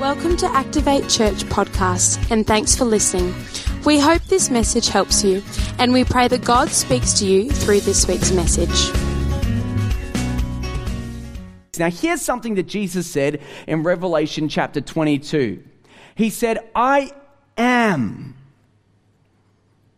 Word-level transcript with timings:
Welcome 0.00 0.38
to 0.38 0.46
Activate 0.46 1.10
Church 1.10 1.44
podcast, 1.44 2.30
and 2.30 2.46
thanks 2.46 2.74
for 2.74 2.86
listening. 2.86 3.34
We 3.84 3.98
hope 3.98 4.22
this 4.22 4.48
message 4.48 4.88
helps 4.88 5.22
you, 5.22 5.42
and 5.78 5.92
we 5.92 6.04
pray 6.04 6.26
that 6.26 6.42
God 6.42 6.70
speaks 6.70 7.12
to 7.18 7.26
you 7.26 7.50
through 7.50 7.80
this 7.80 8.08
week's 8.08 8.32
message. 8.32 8.90
Now, 11.78 11.90
here's 11.90 12.22
something 12.22 12.54
that 12.54 12.62
Jesus 12.62 13.10
said 13.10 13.42
in 13.66 13.82
Revelation 13.82 14.48
chapter 14.48 14.80
22. 14.80 15.62
He 16.14 16.30
said, 16.30 16.66
I 16.74 17.12
am 17.58 18.38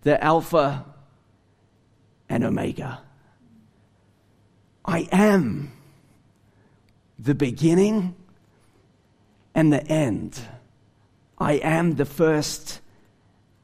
the 0.00 0.23
Alpha 0.23 0.84
and 2.29 2.43
Omega. 2.43 3.03
I 4.84 5.09
am 5.12 5.71
the 7.21 7.37
beginning 7.37 8.16
and 9.55 9.73
the 9.73 9.84
end. 9.87 10.41
I 11.39 11.55
am 11.55 11.96
the 11.96 12.04
first 12.04 12.81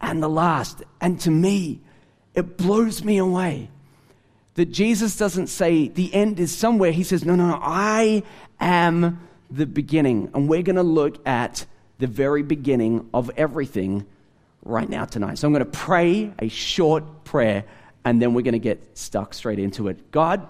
and 0.01 0.23
the 0.23 0.29
last. 0.29 0.83
And 1.01 1.21
to 1.21 1.31
me, 1.31 1.81
it 2.35 2.57
blows 2.57 3.05
me 3.05 3.19
away 3.19 3.71
that 4.55 4.67
Jesus 4.73 5.17
doesn't 5.17 5.47
say 5.47 5.89
the 5.89 6.13
end 6.13 6.41
is 6.41 6.55
somewhere. 6.55 6.91
He 6.91 7.05
says, 7.05 7.25
no, 7.25 7.37
no, 7.37 7.49
no, 7.49 7.61
I 7.63 8.25
am 8.59 9.21
the 9.51 9.67
beginning. 9.67 10.31
And 10.35 10.49
we're 10.49 10.63
going 10.63 10.77
to 10.77 10.83
look 10.83 11.27
at 11.27 11.65
the 11.99 12.07
very 12.07 12.43
beginning 12.43 13.09
of 13.15 13.31
everything 13.37 14.05
right 14.65 14.89
now 14.89 15.05
tonight. 15.05 15.39
So 15.39 15.47
I'm 15.47 15.53
going 15.53 15.65
to 15.65 15.71
pray 15.71 16.33
a 16.39 16.49
short 16.49 17.25
prayer 17.25 17.65
and 18.05 18.21
then 18.21 18.35
we're 18.35 18.43
going 18.43 18.53
to 18.53 18.59
get 18.59 18.97
stuck 18.97 19.35
straight 19.35 19.59
into 19.59 19.89
it. 19.89 20.11
God, 20.11 20.47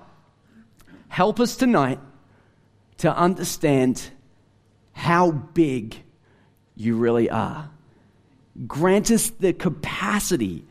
help 1.09 1.41
us 1.41 1.57
tonight 1.57 1.99
to 2.99 3.15
understand 3.15 4.03
how 4.99 5.31
big 5.31 5.97
you 6.75 6.97
really 6.97 7.31
are. 7.31 7.71
Grant 8.67 9.13
us 9.13 9.31
the 9.31 9.53
capacity 9.53 10.65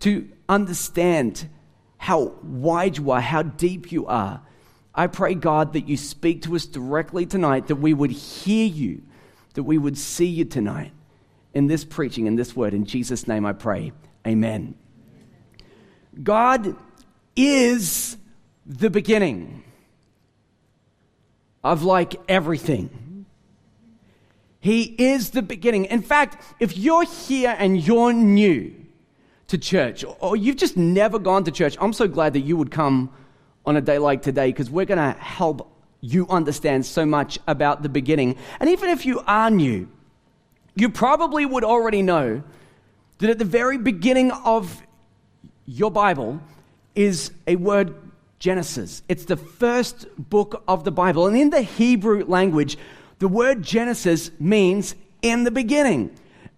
to 0.00 0.26
understand 0.48 1.46
how 1.98 2.32
wide 2.42 2.96
you 2.96 3.10
are, 3.10 3.20
how 3.20 3.42
deep 3.42 3.92
you 3.92 4.06
are. 4.06 4.40
I 4.94 5.08
pray, 5.08 5.34
God, 5.34 5.74
that 5.74 5.86
you 5.86 5.98
speak 5.98 6.40
to 6.44 6.56
us 6.56 6.64
directly 6.64 7.26
tonight, 7.26 7.66
that 7.66 7.76
we 7.76 7.92
would 7.92 8.12
hear 8.12 8.64
you, 8.64 9.02
that 9.52 9.64
we 9.64 9.76
would 9.76 9.98
see 9.98 10.24
you 10.24 10.46
tonight 10.46 10.92
in 11.52 11.66
this 11.66 11.84
preaching, 11.84 12.26
in 12.26 12.36
this 12.36 12.56
word. 12.56 12.72
In 12.72 12.86
Jesus' 12.86 13.28
name 13.28 13.44
I 13.44 13.52
pray. 13.52 13.92
Amen. 14.26 14.74
God 16.22 16.76
is 17.36 18.16
the 18.64 18.88
beginning 18.88 19.62
of 21.62 21.82
like 21.82 22.14
everything. 22.26 23.03
He 24.64 24.94
is 24.96 25.28
the 25.28 25.42
beginning. 25.42 25.84
In 25.84 26.00
fact, 26.00 26.42
if 26.58 26.74
you're 26.74 27.04
here 27.04 27.54
and 27.58 27.78
you're 27.86 28.14
new 28.14 28.74
to 29.48 29.58
church, 29.58 30.06
or 30.20 30.36
you've 30.36 30.56
just 30.56 30.74
never 30.74 31.18
gone 31.18 31.44
to 31.44 31.50
church, 31.50 31.76
I'm 31.82 31.92
so 31.92 32.08
glad 32.08 32.32
that 32.32 32.40
you 32.40 32.56
would 32.56 32.70
come 32.70 33.10
on 33.66 33.76
a 33.76 33.82
day 33.82 33.98
like 33.98 34.22
today 34.22 34.46
because 34.48 34.70
we're 34.70 34.86
going 34.86 34.96
to 34.96 35.20
help 35.20 35.70
you 36.00 36.26
understand 36.30 36.86
so 36.86 37.04
much 37.04 37.38
about 37.46 37.82
the 37.82 37.90
beginning. 37.90 38.36
And 38.58 38.70
even 38.70 38.88
if 38.88 39.04
you 39.04 39.20
are 39.26 39.50
new, 39.50 39.86
you 40.74 40.88
probably 40.88 41.44
would 41.44 41.62
already 41.62 42.00
know 42.00 42.42
that 43.18 43.28
at 43.28 43.38
the 43.38 43.44
very 43.44 43.76
beginning 43.76 44.30
of 44.30 44.82
your 45.66 45.90
Bible 45.90 46.40
is 46.94 47.32
a 47.46 47.56
word 47.56 47.94
Genesis. 48.38 49.02
It's 49.10 49.26
the 49.26 49.36
first 49.36 50.06
book 50.16 50.64
of 50.66 50.84
the 50.84 50.90
Bible. 50.90 51.26
And 51.26 51.36
in 51.36 51.50
the 51.50 51.60
Hebrew 51.60 52.24
language, 52.24 52.78
the 53.18 53.28
word 53.28 53.62
Genesis 53.62 54.30
means 54.38 54.94
in 55.22 55.44
the 55.44 55.50
beginning. 55.50 56.10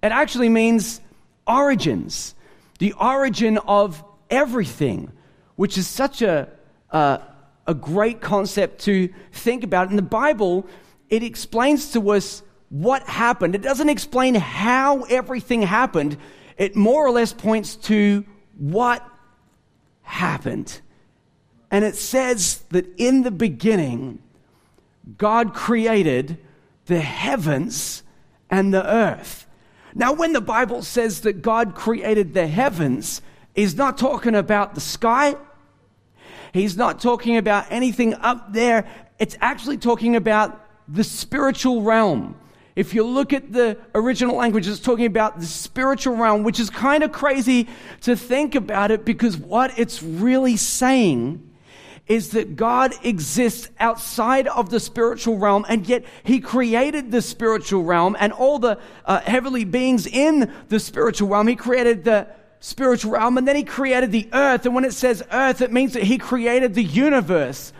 It 0.02 0.12
actually 0.12 0.48
means 0.48 1.00
origins, 1.46 2.34
the 2.78 2.92
origin 2.94 3.58
of 3.58 4.02
everything, 4.30 5.12
which 5.56 5.78
is 5.78 5.86
such 5.86 6.22
a, 6.22 6.48
a, 6.90 7.74
great 7.80 8.20
concept 8.20 8.82
to 8.82 9.08
think 9.32 9.64
about. 9.64 9.90
In 9.90 9.96
the 9.96 10.02
Bible, 10.02 10.66
it 11.08 11.22
explains 11.22 11.92
to 11.92 12.10
us 12.10 12.42
what 12.68 13.02
happened. 13.04 13.54
It 13.54 13.62
doesn't 13.62 13.88
explain 13.88 14.34
how 14.34 15.02
everything 15.02 15.62
happened, 15.62 16.16
it 16.56 16.74
more 16.74 17.06
or 17.06 17.10
less 17.10 17.32
points 17.32 17.76
to 17.76 18.24
what 18.58 19.06
happened. 20.02 20.80
And 21.70 21.84
it 21.84 21.96
says 21.96 22.62
that 22.70 22.86
in 22.96 23.22
the 23.22 23.30
beginning, 23.30 24.20
God 25.18 25.54
created 25.54 26.38
the 26.86 27.00
heavens 27.00 28.02
and 28.50 28.72
the 28.72 28.86
earth. 28.88 29.46
Now, 29.94 30.12
when 30.12 30.32
the 30.32 30.40
Bible 30.40 30.82
says 30.82 31.22
that 31.22 31.42
God 31.42 31.74
created 31.74 32.34
the 32.34 32.46
heavens, 32.46 33.22
He's 33.54 33.74
not 33.74 33.96
talking 33.96 34.34
about 34.34 34.74
the 34.74 34.80
sky. 34.82 35.34
He's 36.52 36.76
not 36.76 37.00
talking 37.00 37.38
about 37.38 37.66
anything 37.70 38.14
up 38.14 38.52
there. 38.52 38.86
It's 39.18 39.36
actually 39.40 39.78
talking 39.78 40.14
about 40.14 40.62
the 40.86 41.02
spiritual 41.02 41.82
realm. 41.82 42.36
If 42.76 42.92
you 42.92 43.04
look 43.04 43.32
at 43.32 43.52
the 43.52 43.78
original 43.94 44.36
language, 44.36 44.68
it's 44.68 44.78
talking 44.78 45.06
about 45.06 45.40
the 45.40 45.46
spiritual 45.46 46.16
realm, 46.16 46.42
which 46.42 46.60
is 46.60 46.68
kind 46.68 47.02
of 47.02 47.12
crazy 47.12 47.66
to 48.02 48.14
think 48.14 48.54
about 48.54 48.90
it 48.90 49.06
because 49.06 49.38
what 49.38 49.78
it's 49.78 50.02
really 50.02 50.58
saying 50.58 51.45
is 52.06 52.30
that 52.30 52.54
God 52.54 52.92
exists 53.04 53.68
outside 53.80 54.46
of 54.46 54.70
the 54.70 54.78
spiritual 54.78 55.38
realm, 55.38 55.66
and 55.68 55.86
yet 55.88 56.04
He 56.22 56.40
created 56.40 57.10
the 57.10 57.22
spiritual 57.22 57.82
realm 57.82 58.16
and 58.18 58.32
all 58.32 58.58
the 58.58 58.78
uh, 59.04 59.20
heavenly 59.20 59.64
beings 59.64 60.06
in 60.06 60.52
the 60.68 60.78
spiritual 60.78 61.28
realm. 61.28 61.48
He 61.48 61.56
created 61.56 62.04
the 62.04 62.28
spiritual 62.60 63.12
realm, 63.12 63.38
and 63.38 63.46
then 63.46 63.56
He 63.56 63.64
created 63.64 64.12
the 64.12 64.28
earth. 64.32 64.66
And 64.66 64.74
when 64.74 64.84
it 64.84 64.94
says 64.94 65.22
earth, 65.32 65.60
it 65.62 65.72
means 65.72 65.94
that 65.94 66.04
He 66.04 66.16
created 66.16 66.74
the 66.74 66.84
universe. 66.84 67.72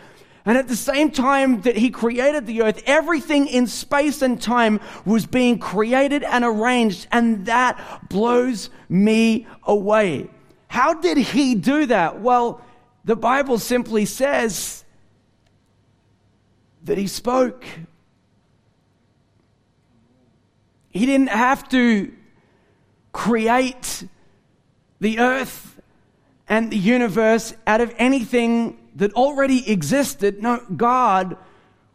And 0.45 0.57
at 0.57 0.67
the 0.67 0.75
same 0.75 1.11
time 1.11 1.61
that 1.61 1.77
He 1.77 1.89
created 1.89 2.45
the 2.45 2.63
earth, 2.63 2.83
everything 2.85 3.47
in 3.47 3.67
space 3.67 4.21
and 4.21 4.41
time 4.41 4.81
was 5.05 5.25
being 5.25 5.57
created 5.57 6.23
and 6.23 6.43
arranged, 6.43 7.07
and 7.13 7.45
that 7.45 8.09
blows 8.09 8.69
me 8.89 9.47
away. 9.63 10.29
How 10.67 10.93
did 10.93 11.17
He 11.17 11.55
do 11.55 11.85
that? 11.85 12.19
Well, 12.19 12.61
the 13.07 13.15
Bible 13.15 13.57
simply 13.57 14.03
says 14.03 14.83
that 16.83 16.97
he 16.97 17.07
spoke. 17.07 17.63
He 20.89 21.05
didn't 21.05 21.29
have 21.29 21.69
to 21.69 22.11
create 23.13 24.05
the 24.99 25.19
earth 25.19 25.79
and 26.49 26.69
the 26.69 26.77
universe 26.77 27.55
out 27.65 27.79
of 27.79 27.95
anything 27.97 28.77
that 28.95 29.13
already 29.13 29.71
existed. 29.71 30.43
No, 30.43 30.61
God 30.75 31.37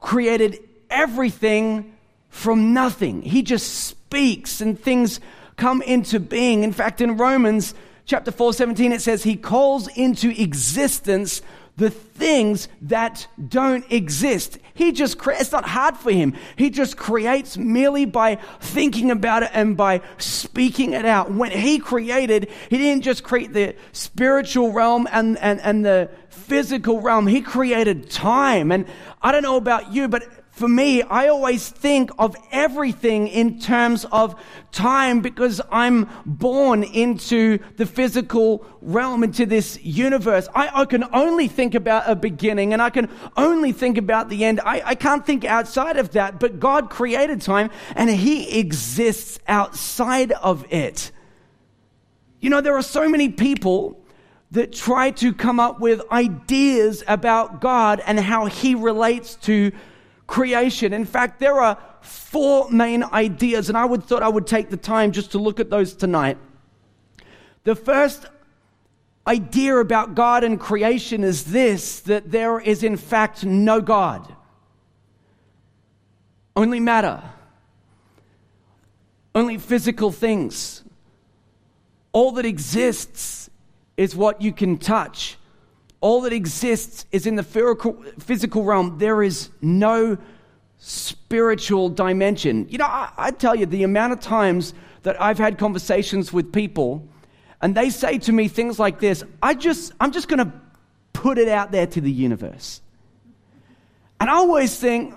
created 0.00 0.60
everything 0.88 1.94
from 2.30 2.72
nothing. 2.72 3.20
He 3.20 3.42
just 3.42 3.68
speaks 3.68 4.62
and 4.62 4.80
things 4.80 5.20
come 5.56 5.82
into 5.82 6.18
being. 6.18 6.64
In 6.64 6.72
fact, 6.72 7.02
in 7.02 7.18
Romans 7.18 7.74
chapter 8.04 8.30
4, 8.30 8.52
17, 8.52 8.92
it 8.92 9.02
says, 9.02 9.22
He 9.22 9.36
calls 9.36 9.88
into 9.96 10.30
existence 10.30 11.42
the 11.76 11.90
things 11.90 12.68
that 12.82 13.26
don't 13.48 13.90
exist. 13.90 14.58
He 14.74 14.92
just 14.92 15.18
creates, 15.18 15.42
it's 15.42 15.52
not 15.52 15.66
hard 15.66 15.96
for 15.96 16.10
him. 16.10 16.34
He 16.56 16.68
just 16.68 16.96
creates 16.96 17.56
merely 17.56 18.04
by 18.04 18.36
thinking 18.60 19.10
about 19.10 19.42
it 19.42 19.50
and 19.54 19.76
by 19.76 20.02
speaking 20.18 20.92
it 20.92 21.06
out. 21.06 21.32
When 21.32 21.50
he 21.50 21.78
created, 21.78 22.50
he 22.68 22.76
didn't 22.76 23.04
just 23.04 23.22
create 23.22 23.52
the 23.52 23.74
spiritual 23.92 24.72
realm 24.72 25.08
and, 25.10 25.38
and, 25.38 25.60
and 25.60 25.84
the 25.84 26.10
physical 26.28 27.00
realm. 27.00 27.26
He 27.26 27.40
created 27.40 28.10
time. 28.10 28.70
And 28.70 28.86
I 29.22 29.32
don't 29.32 29.42
know 29.42 29.56
about 29.56 29.92
you, 29.92 30.08
but 30.08 30.24
for 30.52 30.68
me, 30.68 31.00
I 31.00 31.28
always 31.28 31.66
think 31.70 32.10
of 32.18 32.36
everything 32.52 33.26
in 33.26 33.58
terms 33.58 34.04
of 34.12 34.38
time 34.70 35.22
because 35.22 35.62
I'm 35.70 36.10
born 36.26 36.84
into 36.84 37.58
the 37.78 37.86
physical 37.86 38.66
realm, 38.82 39.24
into 39.24 39.46
this 39.46 39.82
universe. 39.82 40.48
I, 40.54 40.82
I 40.82 40.84
can 40.84 41.04
only 41.14 41.48
think 41.48 41.74
about 41.74 42.04
a 42.06 42.14
beginning 42.14 42.74
and 42.74 42.82
I 42.82 42.90
can 42.90 43.08
only 43.34 43.72
think 43.72 43.96
about 43.96 44.28
the 44.28 44.44
end. 44.44 44.60
I, 44.60 44.82
I 44.84 44.94
can't 44.94 45.24
think 45.24 45.46
outside 45.46 45.96
of 45.96 46.10
that, 46.12 46.38
but 46.38 46.60
God 46.60 46.90
created 46.90 47.40
time 47.40 47.70
and 47.96 48.10
He 48.10 48.58
exists 48.58 49.40
outside 49.48 50.32
of 50.32 50.70
it. 50.70 51.12
You 52.40 52.50
know, 52.50 52.60
there 52.60 52.76
are 52.76 52.82
so 52.82 53.08
many 53.08 53.30
people 53.30 54.04
that 54.50 54.74
try 54.74 55.12
to 55.12 55.32
come 55.32 55.58
up 55.58 55.80
with 55.80 56.02
ideas 56.12 57.02
about 57.08 57.62
God 57.62 58.02
and 58.06 58.20
how 58.20 58.44
He 58.44 58.74
relates 58.74 59.36
to 59.36 59.72
creation. 60.32 60.94
In 60.94 61.04
fact, 61.04 61.40
there 61.40 61.60
are 61.60 61.76
four 62.00 62.70
main 62.70 63.04
ideas, 63.04 63.68
and 63.68 63.76
I 63.76 63.84
would 63.84 64.02
thought 64.02 64.22
I 64.22 64.30
would 64.30 64.46
take 64.46 64.70
the 64.70 64.78
time 64.78 65.12
just 65.12 65.32
to 65.32 65.38
look 65.38 65.60
at 65.60 65.68
those 65.68 65.92
tonight. 65.92 66.38
The 67.64 67.74
first 67.74 68.24
idea 69.26 69.76
about 69.76 70.14
God 70.14 70.42
and 70.42 70.58
creation 70.58 71.22
is 71.22 71.44
this 71.44 72.00
that 72.00 72.30
there 72.30 72.58
is, 72.58 72.82
in 72.82 72.96
fact, 72.96 73.44
no 73.44 73.82
God, 73.82 74.34
only 76.56 76.80
matter. 76.80 77.22
only 79.34 79.58
physical 79.58 80.10
things. 80.12 80.82
All 82.12 82.32
that 82.32 82.44
exists 82.44 83.50
is 83.96 84.14
what 84.14 84.42
you 84.42 84.52
can 84.52 84.78
touch. 84.78 85.36
All 86.02 86.20
that 86.22 86.32
exists 86.32 87.06
is 87.12 87.26
in 87.26 87.36
the 87.36 87.44
physical 88.18 88.64
realm. 88.64 88.98
There 88.98 89.22
is 89.22 89.48
no 89.62 90.18
spiritual 90.78 91.88
dimension. 91.88 92.66
You 92.68 92.78
know, 92.78 92.86
I, 92.86 93.12
I, 93.16 93.30
tell 93.30 93.54
you, 93.54 93.66
the 93.66 93.84
amount 93.84 94.12
of 94.12 94.20
times 94.20 94.74
that 95.04 95.20
I've 95.22 95.38
had 95.38 95.58
conversations 95.58 96.32
with 96.32 96.52
people 96.52 97.08
and 97.60 97.76
they 97.76 97.88
say 97.90 98.18
to 98.18 98.32
me 98.32 98.48
things 98.48 98.80
like 98.80 98.98
this 98.98 99.22
I 99.40 99.54
just, 99.54 99.92
I'm 100.00 100.10
just 100.10 100.26
going 100.26 100.44
to 100.44 100.52
put 101.12 101.38
it 101.38 101.48
out 101.48 101.70
there 101.70 101.86
to 101.86 102.00
the 102.00 102.10
universe. 102.10 102.80
And 104.20 104.28
I 104.28 104.34
always 104.34 104.76
think, 104.76 105.14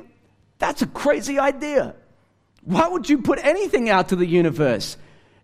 that's 0.60 0.84
a 0.84 0.88
crazy 0.88 1.40
idea. 1.40 1.96
Why 2.64 2.88
would 2.88 3.10
you 3.10 3.24
put 3.24 3.40
anything 3.44 3.90
out 3.90 4.10
to 4.10 4.16
the 4.16 4.26
universe? 4.26 4.98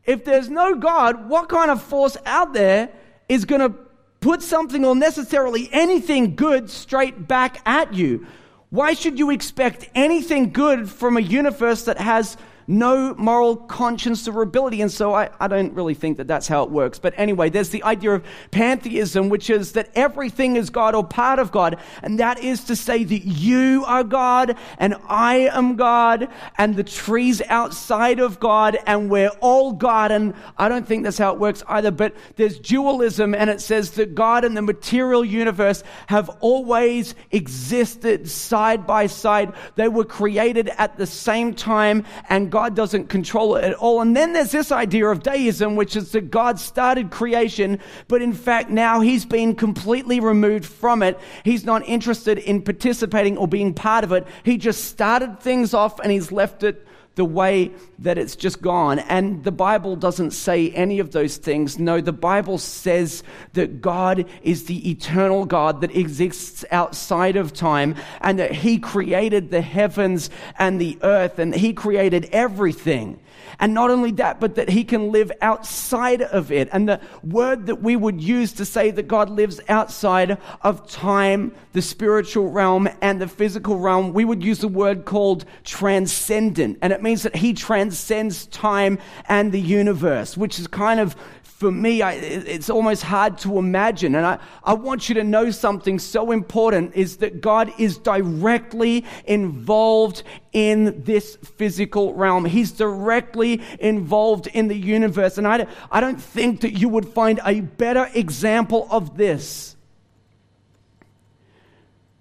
If 0.05 0.23
there's 0.23 0.49
no 0.49 0.75
God, 0.75 1.29
what 1.29 1.49
kind 1.49 1.71
of 1.71 1.81
force 1.81 2.15
out 2.27 2.53
there 2.53 2.89
is 3.27 3.45
going 3.45 3.61
to 3.61 3.75
put 4.21 4.41
something 4.41 4.85
or 4.85 4.95
necessarily 4.95 5.67
anything 5.71 6.35
good 6.35 6.69
straight 6.69 7.27
back 7.27 7.61
at 7.67 7.93
you? 7.93 8.25
Why 8.69 8.93
should 8.93 9.19
you 9.19 9.31
expect 9.31 9.89
anything 9.93 10.53
good 10.53 10.89
from 10.89 11.17
a 11.17 11.21
universe 11.21 11.83
that 11.85 11.97
has 11.97 12.37
no 12.67 13.15
moral 13.15 13.55
conscience 13.55 14.27
or 14.27 14.41
ability. 14.41 14.81
And 14.81 14.91
so 14.91 15.13
I, 15.13 15.29
I 15.39 15.47
don't 15.47 15.73
really 15.73 15.93
think 15.93 16.17
that 16.17 16.27
that's 16.27 16.47
how 16.47 16.63
it 16.63 16.69
works. 16.69 16.99
But 16.99 17.13
anyway, 17.17 17.49
there's 17.49 17.69
the 17.69 17.83
idea 17.83 18.11
of 18.11 18.25
pantheism, 18.51 19.29
which 19.29 19.49
is 19.49 19.73
that 19.73 19.89
everything 19.95 20.55
is 20.55 20.69
God 20.69 20.95
or 20.95 21.03
part 21.03 21.39
of 21.39 21.51
God. 21.51 21.77
And 22.03 22.19
that 22.19 22.39
is 22.39 22.63
to 22.65 22.75
say 22.75 23.03
that 23.03 23.25
you 23.25 23.83
are 23.85 24.03
God 24.03 24.57
and 24.77 24.95
I 25.07 25.49
am 25.51 25.75
God 25.75 26.27
and 26.57 26.75
the 26.75 26.83
trees 26.83 27.41
outside 27.47 28.19
of 28.19 28.39
God 28.39 28.77
and 28.85 29.09
we're 29.09 29.31
all 29.39 29.71
God. 29.71 30.11
And 30.11 30.33
I 30.57 30.69
don't 30.69 30.87
think 30.87 31.03
that's 31.03 31.17
how 31.17 31.33
it 31.33 31.39
works 31.39 31.63
either. 31.67 31.91
But 31.91 32.15
there's 32.35 32.59
dualism 32.59 33.33
and 33.33 33.49
it 33.49 33.61
says 33.61 33.91
that 33.91 34.15
God 34.15 34.45
and 34.45 34.55
the 34.55 34.61
material 34.61 35.25
universe 35.25 35.83
have 36.07 36.29
always 36.39 37.15
existed 37.31 38.29
side 38.29 38.85
by 38.85 39.07
side. 39.07 39.53
They 39.75 39.87
were 39.87 40.05
created 40.05 40.69
at 40.77 40.97
the 40.97 41.07
same 41.07 41.53
time 41.53 42.05
and 42.29 42.50
God 42.51 42.75
doesn't 42.75 43.07
control 43.07 43.55
it 43.55 43.63
at 43.63 43.73
all. 43.73 44.01
And 44.01 44.15
then 44.15 44.33
there's 44.33 44.51
this 44.51 44.71
idea 44.71 45.07
of 45.07 45.23
deism, 45.23 45.75
which 45.75 45.95
is 45.95 46.11
that 46.11 46.29
God 46.29 46.59
started 46.59 47.09
creation, 47.09 47.79
but 48.07 48.21
in 48.21 48.33
fact 48.33 48.69
now 48.69 48.99
he's 48.99 49.25
been 49.25 49.55
completely 49.55 50.19
removed 50.19 50.65
from 50.65 51.01
it. 51.01 51.19
He's 51.43 51.65
not 51.65 51.87
interested 51.87 52.37
in 52.37 52.61
participating 52.61 53.37
or 53.37 53.47
being 53.47 53.73
part 53.73 54.03
of 54.03 54.11
it. 54.11 54.27
He 54.43 54.57
just 54.57 54.85
started 54.85 55.39
things 55.39 55.73
off 55.73 55.99
and 55.99 56.11
he's 56.11 56.31
left 56.31 56.61
it 56.63 56.85
the 57.21 57.25
way 57.25 57.71
that 57.99 58.17
it's 58.17 58.35
just 58.35 58.63
gone. 58.63 58.97
And 58.97 59.43
the 59.43 59.51
Bible 59.51 59.95
doesn't 59.95 60.31
say 60.31 60.71
any 60.71 60.97
of 60.97 61.11
those 61.11 61.37
things. 61.37 61.77
No, 61.77 62.01
the 62.01 62.11
Bible 62.11 62.57
says 62.57 63.21
that 63.53 63.79
God 63.79 64.25
is 64.41 64.65
the 64.65 64.89
eternal 64.89 65.45
God 65.45 65.81
that 65.81 65.95
exists 65.95 66.65
outside 66.71 67.35
of 67.35 67.53
time 67.53 67.93
and 68.21 68.39
that 68.39 68.53
He 68.53 68.79
created 68.79 69.51
the 69.51 69.61
heavens 69.61 70.31
and 70.57 70.81
the 70.81 70.97
earth 71.03 71.37
and 71.37 71.53
He 71.53 71.73
created 71.73 72.27
everything. 72.31 73.19
And 73.59 73.73
not 73.73 73.89
only 73.89 74.11
that, 74.11 74.39
but 74.39 74.55
that 74.55 74.69
he 74.69 74.83
can 74.83 75.11
live 75.11 75.31
outside 75.41 76.21
of 76.21 76.51
it. 76.51 76.69
And 76.71 76.87
the 76.87 76.99
word 77.23 77.65
that 77.67 77.81
we 77.81 77.95
would 77.95 78.21
use 78.21 78.53
to 78.53 78.65
say 78.65 78.91
that 78.91 79.07
God 79.07 79.29
lives 79.29 79.59
outside 79.69 80.37
of 80.61 80.89
time, 80.89 81.53
the 81.73 81.81
spiritual 81.81 82.49
realm, 82.49 82.89
and 83.01 83.21
the 83.21 83.27
physical 83.27 83.77
realm, 83.77 84.13
we 84.13 84.25
would 84.25 84.43
use 84.43 84.59
the 84.59 84.67
word 84.67 85.05
called 85.05 85.45
transcendent. 85.63 86.79
And 86.81 86.93
it 86.93 87.01
means 87.03 87.23
that 87.23 87.35
he 87.35 87.53
transcends 87.53 88.45
time 88.47 88.99
and 89.27 89.51
the 89.51 89.61
universe, 89.61 90.37
which 90.37 90.59
is 90.59 90.67
kind 90.67 90.99
of 90.99 91.15
for 91.61 91.71
me, 91.71 92.01
I, 92.01 92.13
it's 92.13 92.71
almost 92.71 93.03
hard 93.03 93.37
to 93.39 93.59
imagine. 93.59 94.15
And 94.15 94.25
I, 94.25 94.39
I 94.63 94.73
want 94.73 95.07
you 95.07 95.13
to 95.13 95.23
know 95.23 95.51
something 95.51 95.99
so 95.99 96.31
important 96.31 96.95
is 96.95 97.17
that 97.17 97.39
God 97.39 97.71
is 97.77 97.99
directly 97.99 99.05
involved 99.25 100.23
in 100.53 101.03
this 101.03 101.35
physical 101.35 102.15
realm. 102.15 102.45
He's 102.45 102.71
directly 102.71 103.61
involved 103.79 104.47
in 104.47 104.69
the 104.69 104.75
universe. 104.75 105.37
And 105.37 105.47
I, 105.47 105.67
I 105.91 106.01
don't 106.01 106.19
think 106.19 106.61
that 106.61 106.71
you 106.79 106.89
would 106.89 107.07
find 107.07 107.39
a 107.45 107.61
better 107.61 108.09
example 108.15 108.87
of 108.89 109.15
this 109.15 109.75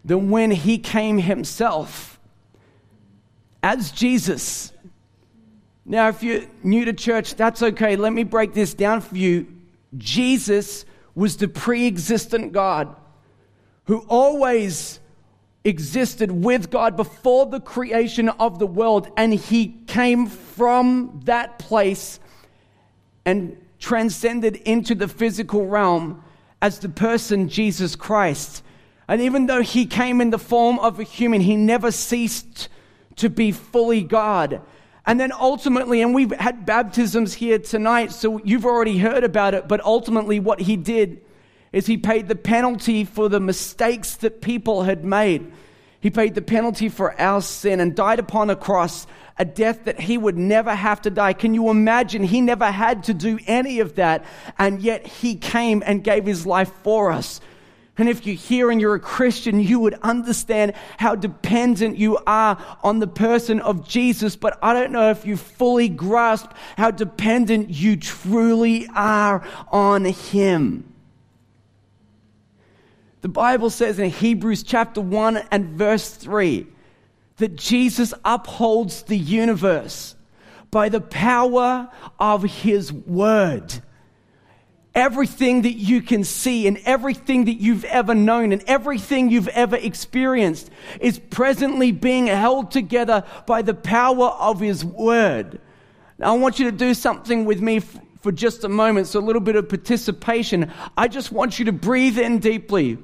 than 0.05 0.29
when 0.29 0.51
he 0.51 0.77
came 0.77 1.17
himself 1.17 2.21
as 3.63 3.91
Jesus 3.91 4.75
now, 5.85 6.09
if 6.09 6.23
you're 6.23 6.43
new 6.63 6.85
to 6.85 6.93
church, 6.93 7.35
that's 7.35 7.63
okay. 7.63 7.97
Let 7.97 8.13
me 8.13 8.25
break 8.25 8.53
this 8.53 8.75
down 8.75 9.01
for 9.01 9.17
you. 9.17 9.47
Jesus 9.97 10.85
was 11.15 11.37
the 11.37 11.49
pre 11.49 11.87
existent 11.87 12.53
God 12.53 12.95
who 13.85 14.05
always 14.09 15.01
existed 15.65 16.31
with 16.31 16.71
God 16.71 16.97
before 16.97 17.47
the 17.47 17.61
creation 17.61 18.29
of 18.29 18.59
the 18.59 18.67
world, 18.67 19.11
and 19.17 19.35
he 19.35 19.69
came 19.87 20.27
from 20.27 21.21
that 21.25 21.59
place 21.59 22.21
and 23.25 23.57
transcended 23.79 24.57
into 24.57 24.95
the 24.95 25.09
physical 25.09 25.67
realm 25.67 26.23
as 26.63 26.79
the 26.79 26.89
person 26.89 27.49
Jesus 27.49 27.97
Christ. 27.97 28.63
And 29.09 29.21
even 29.23 29.47
though 29.47 29.63
he 29.63 29.87
came 29.87 30.21
in 30.21 30.31
the 30.31 30.39
form 30.39 30.79
of 30.79 31.01
a 31.01 31.03
human, 31.03 31.41
he 31.41 31.57
never 31.57 31.91
ceased 31.91 32.69
to 33.17 33.29
be 33.29 33.51
fully 33.51 34.03
God. 34.03 34.63
And 35.11 35.19
then 35.19 35.33
ultimately, 35.33 36.03
and 36.03 36.15
we've 36.15 36.31
had 36.31 36.65
baptisms 36.65 37.35
here 37.35 37.59
tonight, 37.59 38.13
so 38.13 38.41
you've 38.45 38.65
already 38.65 38.97
heard 38.97 39.25
about 39.25 39.55
it, 39.55 39.67
but 39.67 39.81
ultimately, 39.81 40.39
what 40.39 40.61
he 40.61 40.77
did 40.77 41.21
is 41.73 41.87
he 41.87 41.97
paid 41.97 42.29
the 42.29 42.37
penalty 42.37 43.03
for 43.03 43.29
the 43.29 43.41
mistakes 43.41 44.15
that 44.19 44.41
people 44.41 44.85
had 44.85 45.05
made. 45.05 45.51
He 45.99 46.11
paid 46.11 46.37
the 46.37 46.43
penalty 46.43 46.89
for 46.89 47.21
our 47.21 47.43
sin 47.43 47.81
and 47.81 47.97
died 47.97 48.21
upon 48.21 48.51
a 48.51 48.55
cross, 48.55 49.09
a 49.37 49.45
death 49.45 49.83
that 49.87 49.99
he 49.99 50.17
would 50.17 50.39
never 50.39 50.77
have 50.77 51.03
to 51.03 51.11
die. 51.11 51.33
Can 51.33 51.55
you 51.55 51.71
imagine? 51.71 52.23
He 52.23 52.41
never 52.41 52.71
had 52.71 53.03
to 53.05 53.13
do 53.13 53.41
any 53.49 53.81
of 53.81 53.97
that, 53.97 54.25
and 54.61 54.81
yet 54.81 55.05
he 55.09 55.35
came 55.35 55.83
and 55.85 56.05
gave 56.05 56.25
his 56.25 56.47
life 56.47 56.71
for 56.85 57.11
us. 57.11 57.41
And 57.99 58.09
if 58.09 58.25
you're 58.25 58.37
here 58.37 58.71
and 58.71 58.81
you're 58.81 58.95
a 58.95 59.01
Christian, 59.01 59.61
you 59.61 59.79
would 59.81 59.95
understand 59.95 60.73
how 60.97 61.15
dependent 61.15 61.99
you 61.99 62.19
are 62.27 62.57
on 62.83 62.99
the 62.99 63.07
person 63.07 63.61
of 63.61 63.87
Jesus. 63.87 64.37
But 64.37 64.59
I 64.63 64.73
don't 64.73 64.93
know 64.93 65.11
if 65.11 65.27
you 65.27 65.37
fully 65.37 65.89
grasp 65.89 66.51
how 66.77 66.91
dependent 66.93 67.71
you 67.71 67.97
truly 67.97 68.89
are 68.95 69.47
on 69.71 70.05
Him. 70.05 70.95
The 73.21 73.29
Bible 73.29 73.69
says 73.69 73.99
in 73.99 74.09
Hebrews 74.09 74.63
chapter 74.63 75.01
1 75.01 75.37
and 75.51 75.77
verse 75.77 76.11
3 76.11 76.67
that 77.37 77.57
Jesus 77.57 78.15
upholds 78.25 79.03
the 79.03 79.19
universe 79.19 80.15
by 80.71 80.89
the 80.89 81.03
power 81.03 81.91
of 82.19 82.45
His 82.45 82.93
Word 82.93 83.83
everything 84.95 85.63
that 85.63 85.75
you 85.75 86.03
can 86.03 86.25
see 86.25 86.67
and 86.67 86.79
everything 86.85 87.45
that 87.45 87.61
you've 87.61 87.85
ever 87.85 88.15
known 88.15 88.53
and 88.53 88.63
everything 88.67 89.31
you've 89.31 89.49
ever 89.49 89.77
experienced 89.77 90.71
is 91.01 91.19
presently 91.19 91.93
being 91.93 92.27
held 92.27 92.71
together 92.71 93.25
by 93.47 93.63
the 93.63 93.75
power 93.75 94.27
of 94.27 94.61
His 94.61 94.85
Word. 94.85 95.61
Now, 96.19 96.35
I 96.35 96.39
want 96.39 96.59
you 96.59 96.71
to 96.71 96.77
do 96.77 96.93
something 96.95 97.45
with 97.45 97.61
me 97.61 97.79
f- 97.79 97.99
for 98.21 98.33
just 98.33 98.65
a 98.65 98.69
moment, 98.69 99.07
so 99.07 99.19
a 99.19 99.23
little 99.23 99.41
bit 99.41 99.57
of 99.57 99.69
participation. 99.69 100.71
I 100.97 101.09
just 101.09 101.33
want 101.33 101.59
you 101.59 101.67
to 101.67 101.73
breathe 101.73 102.19
in 102.19 102.39
deeply 102.39 102.99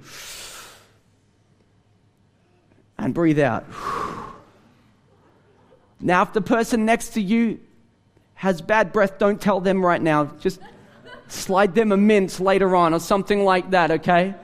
and 2.98 3.14
breathe 3.14 3.38
out. 3.38 3.64
Now, 6.00 6.22
if 6.22 6.32
the 6.32 6.42
person 6.42 6.84
next 6.84 7.10
to 7.10 7.22
you 7.22 7.60
has 8.34 8.60
bad 8.60 8.92
breath, 8.92 9.18
don't 9.18 9.40
tell 9.40 9.60
them 9.60 9.84
right 9.84 10.02
now. 10.02 10.26
Just 10.40 10.60
slide 11.28 11.74
them 11.74 11.92
a 11.92 11.96
mint 11.96 12.40
later 12.40 12.74
on 12.76 12.94
or 12.94 13.00
something 13.00 13.44
like 13.44 13.70
that, 13.70 13.90
okay? 13.90 14.34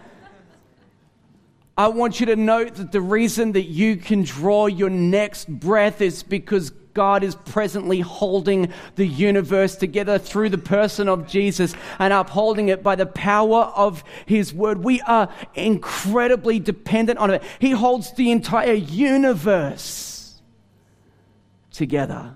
I 1.76 1.88
want 1.88 2.20
you 2.20 2.26
to 2.26 2.36
note 2.36 2.74
that 2.74 2.92
the 2.92 3.00
reason 3.00 3.52
that 3.52 3.62
you 3.62 3.96
can 3.96 4.24
draw 4.24 4.66
your 4.66 4.90
next 4.90 5.48
breath 5.48 6.00
is 6.00 6.22
because 6.22 6.70
God 6.94 7.22
is 7.22 7.34
presently 7.34 8.00
holding 8.00 8.70
the 8.96 9.06
universe 9.06 9.76
together 9.76 10.18
through 10.18 10.50
the 10.50 10.58
person 10.58 11.08
of 11.08 11.26
Jesus 11.26 11.74
and 11.98 12.12
upholding 12.12 12.68
it 12.68 12.82
by 12.82 12.96
the 12.96 13.06
power 13.06 13.72
of 13.74 14.04
His 14.26 14.52
Word. 14.52 14.84
We 14.84 15.00
are 15.02 15.32
incredibly 15.54 16.58
dependent 16.58 17.18
on 17.18 17.30
it. 17.30 17.42
He 17.58 17.70
holds 17.70 18.12
the 18.12 18.30
entire 18.30 18.74
universe 18.74 20.40
together. 21.72 22.34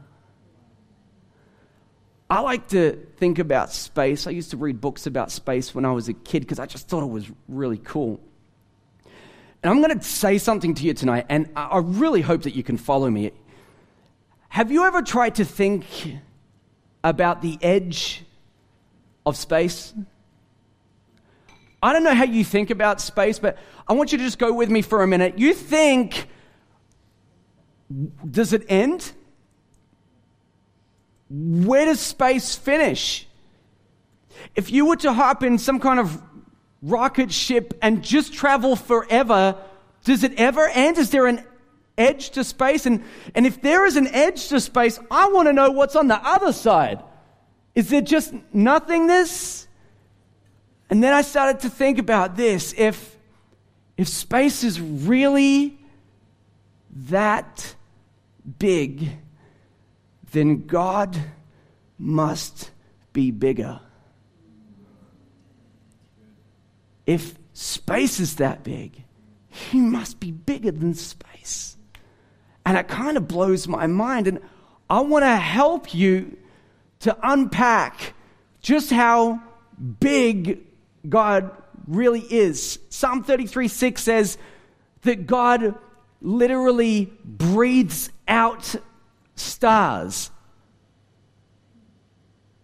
I 2.28 2.40
like 2.40 2.68
to 2.68 3.06
think 3.18 3.38
about 3.38 3.72
space. 3.72 4.26
I 4.26 4.30
used 4.30 4.50
to 4.50 4.56
read 4.56 4.80
books 4.80 5.06
about 5.06 5.30
space 5.30 5.74
when 5.74 5.84
I 5.84 5.92
was 5.92 6.08
a 6.08 6.12
kid 6.12 6.40
because 6.40 6.58
I 6.58 6.66
just 6.66 6.88
thought 6.88 7.04
it 7.04 7.10
was 7.10 7.30
really 7.48 7.78
cool. 7.78 8.20
And 9.62 9.70
I'm 9.70 9.80
going 9.80 9.96
to 9.96 10.04
say 10.04 10.38
something 10.38 10.74
to 10.74 10.84
you 10.84 10.94
tonight, 10.94 11.26
and 11.28 11.48
I 11.56 11.78
really 11.78 12.22
hope 12.22 12.42
that 12.42 12.54
you 12.54 12.62
can 12.62 12.76
follow 12.76 13.08
me. 13.08 13.30
Have 14.48 14.70
you 14.70 14.84
ever 14.84 15.02
tried 15.02 15.36
to 15.36 15.44
think 15.44 15.84
about 17.02 17.42
the 17.42 17.58
edge 17.62 18.24
of 19.24 19.36
space? 19.36 19.94
I 21.82 21.92
don't 21.92 22.04
know 22.04 22.14
how 22.14 22.24
you 22.24 22.44
think 22.44 22.70
about 22.70 23.00
space, 23.00 23.38
but 23.38 23.58
I 23.86 23.92
want 23.92 24.12
you 24.12 24.18
to 24.18 24.24
just 24.24 24.38
go 24.38 24.52
with 24.52 24.70
me 24.70 24.82
for 24.82 25.02
a 25.02 25.06
minute. 25.06 25.38
You 25.38 25.54
think, 25.54 26.28
does 28.28 28.52
it 28.52 28.64
end? 28.68 29.12
Where 31.28 31.86
does 31.86 32.00
space 32.00 32.54
finish? 32.54 33.26
If 34.54 34.70
you 34.70 34.86
were 34.86 34.96
to 34.96 35.12
hop 35.12 35.42
in 35.42 35.58
some 35.58 35.80
kind 35.80 35.98
of 35.98 36.22
rocket 36.82 37.32
ship 37.32 37.74
and 37.82 38.02
just 38.02 38.32
travel 38.32 38.76
forever, 38.76 39.56
does 40.04 40.22
it 40.22 40.34
ever 40.38 40.68
end? 40.68 40.98
Is 40.98 41.10
there 41.10 41.26
an 41.26 41.44
edge 41.98 42.30
to 42.30 42.44
space? 42.44 42.86
And, 42.86 43.02
and 43.34 43.46
if 43.46 43.60
there 43.60 43.86
is 43.86 43.96
an 43.96 44.06
edge 44.08 44.48
to 44.48 44.60
space, 44.60 44.98
I 45.10 45.28
want 45.28 45.48
to 45.48 45.52
know 45.52 45.70
what's 45.70 45.96
on 45.96 46.08
the 46.08 46.22
other 46.22 46.52
side. 46.52 47.02
Is 47.74 47.90
there 47.90 48.00
just 48.00 48.32
nothingness? 48.52 49.66
And 50.88 51.02
then 51.02 51.12
I 51.12 51.22
started 51.22 51.60
to 51.60 51.70
think 51.70 51.98
about 51.98 52.36
this. 52.36 52.72
If, 52.76 53.16
if 53.96 54.08
space 54.08 54.62
is 54.62 54.80
really 54.80 55.78
that 57.08 57.74
big, 58.58 59.10
then 60.32 60.66
God 60.66 61.16
must 61.98 62.70
be 63.12 63.30
bigger. 63.30 63.80
If 67.06 67.34
space 67.52 68.20
is 68.20 68.36
that 68.36 68.62
big, 68.64 69.04
he 69.48 69.80
must 69.80 70.20
be 70.20 70.32
bigger 70.32 70.70
than 70.70 70.94
space. 70.94 71.76
And 72.64 72.76
it 72.76 72.88
kind 72.88 73.16
of 73.16 73.28
blows 73.28 73.68
my 73.68 73.86
mind. 73.86 74.26
And 74.26 74.40
I 74.90 75.00
want 75.00 75.24
to 75.24 75.36
help 75.36 75.94
you 75.94 76.36
to 77.00 77.16
unpack 77.22 78.14
just 78.60 78.90
how 78.90 79.40
big 80.00 80.66
God 81.08 81.50
really 81.86 82.20
is. 82.20 82.78
Psalm 82.88 83.22
33 83.22 83.68
6 83.68 84.02
says 84.02 84.38
that 85.02 85.26
God 85.26 85.76
literally 86.20 87.12
breathes 87.24 88.10
out 88.26 88.74
stars. 89.36 90.30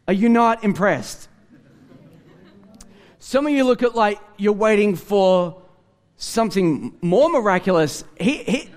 Are 0.08 0.14
you 0.14 0.28
not 0.28 0.64
impressed? 0.64 1.28
Some 3.18 3.46
of 3.46 3.52
you 3.52 3.64
look 3.64 3.82
at 3.82 3.94
like 3.94 4.18
you're 4.36 4.52
waiting 4.52 4.96
for 4.96 5.62
something 6.16 6.96
more 7.00 7.30
miraculous. 7.30 8.04
He, 8.18 8.42
he, 8.42 8.70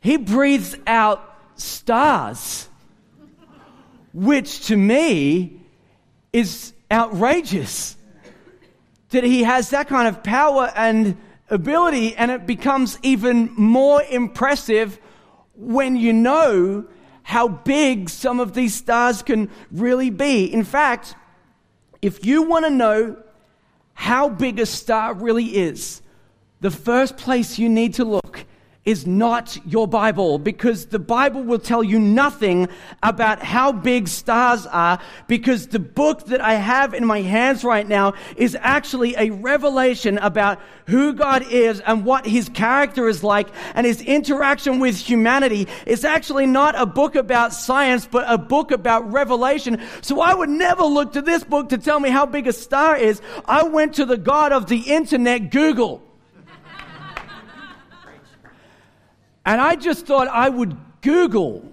he 0.00 0.16
breathes 0.16 0.76
out 0.86 1.36
stars, 1.56 2.68
which 4.12 4.66
to 4.66 4.76
me 4.76 5.60
is 6.32 6.72
outrageous. 6.92 7.96
That 9.10 9.24
he 9.24 9.42
has 9.42 9.70
that 9.70 9.88
kind 9.88 10.06
of 10.06 10.22
power 10.22 10.70
and 10.76 11.16
ability, 11.48 12.14
and 12.14 12.30
it 12.30 12.46
becomes 12.46 12.98
even 13.02 13.50
more 13.56 14.02
impressive 14.02 15.00
when 15.58 15.96
you 15.96 16.12
know 16.12 16.86
how 17.24 17.48
big 17.48 18.08
some 18.08 18.40
of 18.40 18.54
these 18.54 18.74
stars 18.74 19.22
can 19.22 19.50
really 19.70 20.08
be. 20.08 20.44
In 20.44 20.64
fact, 20.64 21.14
if 22.00 22.24
you 22.24 22.42
want 22.42 22.64
to 22.64 22.70
know 22.70 23.16
how 23.92 24.28
big 24.28 24.60
a 24.60 24.66
star 24.66 25.12
really 25.12 25.56
is, 25.56 26.00
the 26.60 26.70
first 26.70 27.16
place 27.16 27.58
you 27.58 27.68
need 27.68 27.94
to 27.94 28.04
look 28.04 28.46
is 28.88 29.06
not 29.06 29.58
your 29.66 29.86
Bible 29.86 30.38
because 30.38 30.86
the 30.86 30.98
Bible 30.98 31.42
will 31.42 31.58
tell 31.58 31.84
you 31.84 31.98
nothing 31.98 32.68
about 33.02 33.42
how 33.42 33.70
big 33.70 34.08
stars 34.08 34.64
are 34.64 34.98
because 35.26 35.66
the 35.66 35.78
book 35.78 36.24
that 36.28 36.40
I 36.40 36.54
have 36.54 36.94
in 36.94 37.04
my 37.04 37.20
hands 37.20 37.64
right 37.64 37.86
now 37.86 38.14
is 38.38 38.56
actually 38.58 39.14
a 39.16 39.28
revelation 39.28 40.16
about 40.16 40.58
who 40.86 41.12
God 41.12 41.52
is 41.52 41.80
and 41.80 42.06
what 42.06 42.24
his 42.24 42.48
character 42.48 43.10
is 43.10 43.22
like 43.22 43.48
and 43.74 43.86
his 43.86 44.00
interaction 44.00 44.78
with 44.78 44.96
humanity. 44.96 45.68
It's 45.84 46.04
actually 46.04 46.46
not 46.46 46.74
a 46.74 46.86
book 46.86 47.14
about 47.14 47.52
science, 47.52 48.08
but 48.10 48.24
a 48.26 48.38
book 48.38 48.70
about 48.70 49.12
revelation. 49.12 49.82
So 50.00 50.22
I 50.22 50.32
would 50.32 50.48
never 50.48 50.84
look 50.84 51.12
to 51.12 51.20
this 51.20 51.44
book 51.44 51.68
to 51.68 51.76
tell 51.76 52.00
me 52.00 52.08
how 52.08 52.24
big 52.24 52.46
a 52.46 52.54
star 52.54 52.96
is. 52.96 53.20
I 53.44 53.64
went 53.64 53.96
to 53.96 54.06
the 54.06 54.16
God 54.16 54.52
of 54.52 54.66
the 54.66 54.78
internet, 54.78 55.50
Google. 55.50 56.07
And 59.48 59.60
I 59.62 59.76
just 59.76 60.04
thought 60.04 60.28
I 60.28 60.50
would 60.50 60.76
Google 61.00 61.72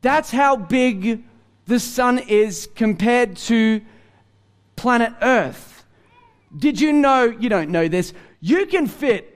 That's 0.00 0.30
how 0.30 0.54
big 0.56 1.24
the 1.66 1.80
sun 1.80 2.18
is 2.18 2.68
compared 2.74 3.36
to 3.36 3.80
planet 4.76 5.12
Earth. 5.22 5.84
Did 6.56 6.80
you 6.80 6.92
know, 6.92 7.24
you 7.24 7.48
don't 7.48 7.70
know 7.70 7.88
this, 7.88 8.12
you 8.40 8.66
can 8.66 8.86
fit 8.86 9.31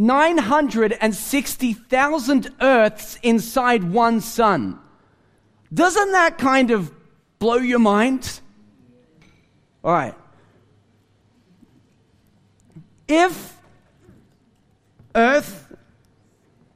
960,000 0.00 2.48
Earths 2.62 3.18
inside 3.22 3.84
one 3.84 4.22
sun. 4.22 4.78
Doesn't 5.74 6.12
that 6.12 6.38
kind 6.38 6.70
of 6.70 6.90
blow 7.38 7.56
your 7.56 7.80
mind? 7.80 8.40
All 9.84 9.92
right. 9.92 10.14
If 13.06 13.58
Earth 15.14 15.76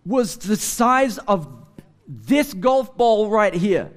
was 0.05 0.37
the 0.37 0.57
size 0.57 1.17
of 1.17 1.49
this 2.07 2.53
golf 2.53 2.95
ball 2.95 3.31
right 3.31 3.55
here, 3.55 3.91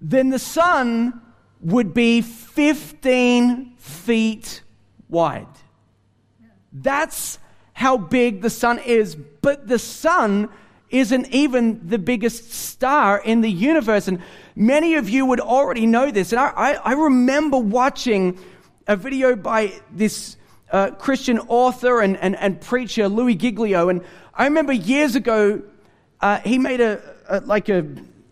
then 0.00 0.30
the 0.30 0.38
sun 0.38 1.20
would 1.60 1.92
be 1.92 2.22
15 2.22 3.74
feet 3.76 4.62
wide. 5.10 5.46
That's 6.72 7.38
how 7.74 7.98
big 7.98 8.40
the 8.40 8.50
sun 8.50 8.78
is, 8.78 9.14
but 9.14 9.68
the 9.68 9.78
sun 9.78 10.48
isn't 10.90 11.28
even 11.30 11.86
the 11.88 11.98
biggest 11.98 12.52
star 12.52 13.20
in 13.20 13.40
the 13.40 13.50
universe. 13.50 14.06
And 14.08 14.22
many 14.54 14.94
of 14.94 15.10
you 15.10 15.26
would 15.26 15.40
already 15.40 15.86
know 15.86 16.10
this. 16.10 16.32
And 16.32 16.40
I, 16.40 16.50
I, 16.50 16.72
I 16.74 16.92
remember 16.92 17.58
watching 17.58 18.38
a 18.86 18.96
video 18.96 19.34
by 19.34 19.72
this 19.90 20.36
uh, 20.70 20.92
Christian 20.92 21.40
author 21.40 22.00
and, 22.00 22.16
and, 22.18 22.36
and 22.36 22.60
preacher, 22.60 23.08
Louis 23.08 23.34
Giglio. 23.34 23.88
And 23.88 24.02
I 24.32 24.44
remember 24.44 24.72
years 24.72 25.16
ago, 25.16 25.62
uh, 26.20 26.38
he 26.40 26.58
made 26.58 26.80
a, 26.80 27.02
a 27.28 27.40
like 27.40 27.68
a, 27.68 27.84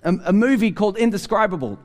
a, 0.04 0.14
a 0.26 0.32
movie 0.32 0.70
called 0.70 0.96
Indescribable. 0.96 1.80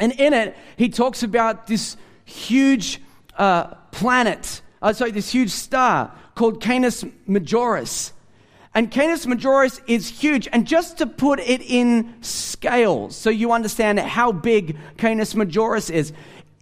And 0.00 0.12
in 0.12 0.32
it, 0.32 0.56
he 0.76 0.88
talks 0.88 1.22
about 1.22 1.68
this 1.68 1.96
huge 2.24 3.00
uh, 3.38 3.74
planet, 3.92 4.62
uh, 4.80 4.92
sorry, 4.92 5.12
this 5.12 5.30
huge 5.30 5.50
star 5.50 6.12
called 6.34 6.60
Canis 6.62 7.04
Majoris. 7.28 8.12
And 8.74 8.90
Canis 8.90 9.26
Majoris 9.26 9.80
is 9.86 10.08
huge. 10.08 10.48
And 10.52 10.66
just 10.66 10.98
to 10.98 11.06
put 11.06 11.40
it 11.40 11.60
in 11.60 12.14
scales, 12.22 13.14
so 13.14 13.28
you 13.28 13.52
understand 13.52 13.98
how 14.00 14.32
big 14.32 14.76
Canis 14.96 15.34
Majoris 15.34 15.90
is, 15.90 16.12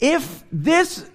if 0.01 0.45
this 0.51 1.09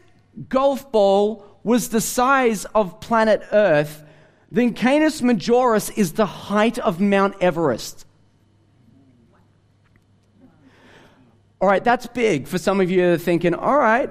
golf 0.48 0.92
ball 0.92 1.46
was 1.64 1.90
the 1.90 2.00
size 2.02 2.66
of 2.76 3.00
planet 3.00 3.42
Earth, 3.52 4.04
then 4.52 4.74
Canis 4.74 5.22
Majoris 5.22 5.92
is 5.98 6.14
the 6.14 6.26
height 6.26 6.78
of 6.80 7.02
Mount 7.02 7.36
Everest. 7.42 8.06
All 11.60 11.68
right, 11.68 11.84
that's 11.84 12.08
big 12.08 12.48
for 12.48 12.58
some 12.58 12.80
of 12.80 12.92
you 12.92 13.18
thinking, 13.18 13.54
all 13.54 13.78
right, 13.78 14.10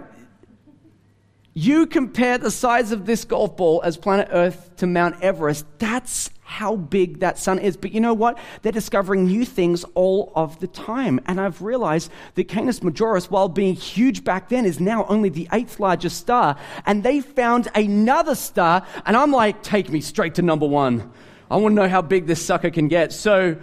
You 1.57 1.87
compare 1.87 2.37
the 2.37 2.51
size 2.51 2.91
of 2.91 3.07
this 3.07 3.25
golf 3.25 3.57
ball 3.57 3.81
as 3.85 3.97
planet 3.97 4.29
Earth 4.33 4.71
to 4.79 4.89
Mount 4.89 5.23
Everest. 5.23 5.65
That's 5.79 6.31
how 6.43 6.75
big 6.75 7.21
that 7.21 7.39
sun 7.39 7.61
is. 7.61 7.77
But 7.77 7.93
you 7.93 8.01
know 8.01 8.13
what? 8.13 8.39
They're 8.63 8.73
discovering 8.73 9.27
new 9.27 9.45
things 9.45 9.85
all 9.95 10.33
of 10.35 10.59
the 10.59 10.67
time. 10.67 11.21
And 11.27 11.41
I've 11.41 11.63
realized 11.63 12.11
that 12.35 12.49
Canis 12.49 12.81
Majoris, 12.81 13.31
while 13.31 13.49
being 13.49 13.75
huge 13.75 14.25
back 14.25 14.49
then, 14.49 14.65
is 14.65 14.81
now 14.81 15.07
only 15.09 15.29
the 15.29 15.49
eighth 15.53 15.79
largest 15.79 16.19
star. 16.19 16.57
And 16.87 17.05
they 17.05 17.21
found 17.21 17.69
another 17.77 18.35
star. 18.35 18.85
And 19.07 19.17
I'm 19.17 19.31
like, 19.31 19.63
take 19.63 19.91
me 19.91 20.01
straight 20.01 20.35
to 20.35 20.43
number 20.43 20.67
one. 20.67 21.13
I 21.51 21.57
want 21.57 21.77
to 21.77 21.83
know 21.83 21.89
how 21.89 22.03
big 22.03 22.27
this 22.27 22.45
sucker 22.45 22.71
can 22.71 22.89
get. 22.89 23.13
So, 23.13 23.57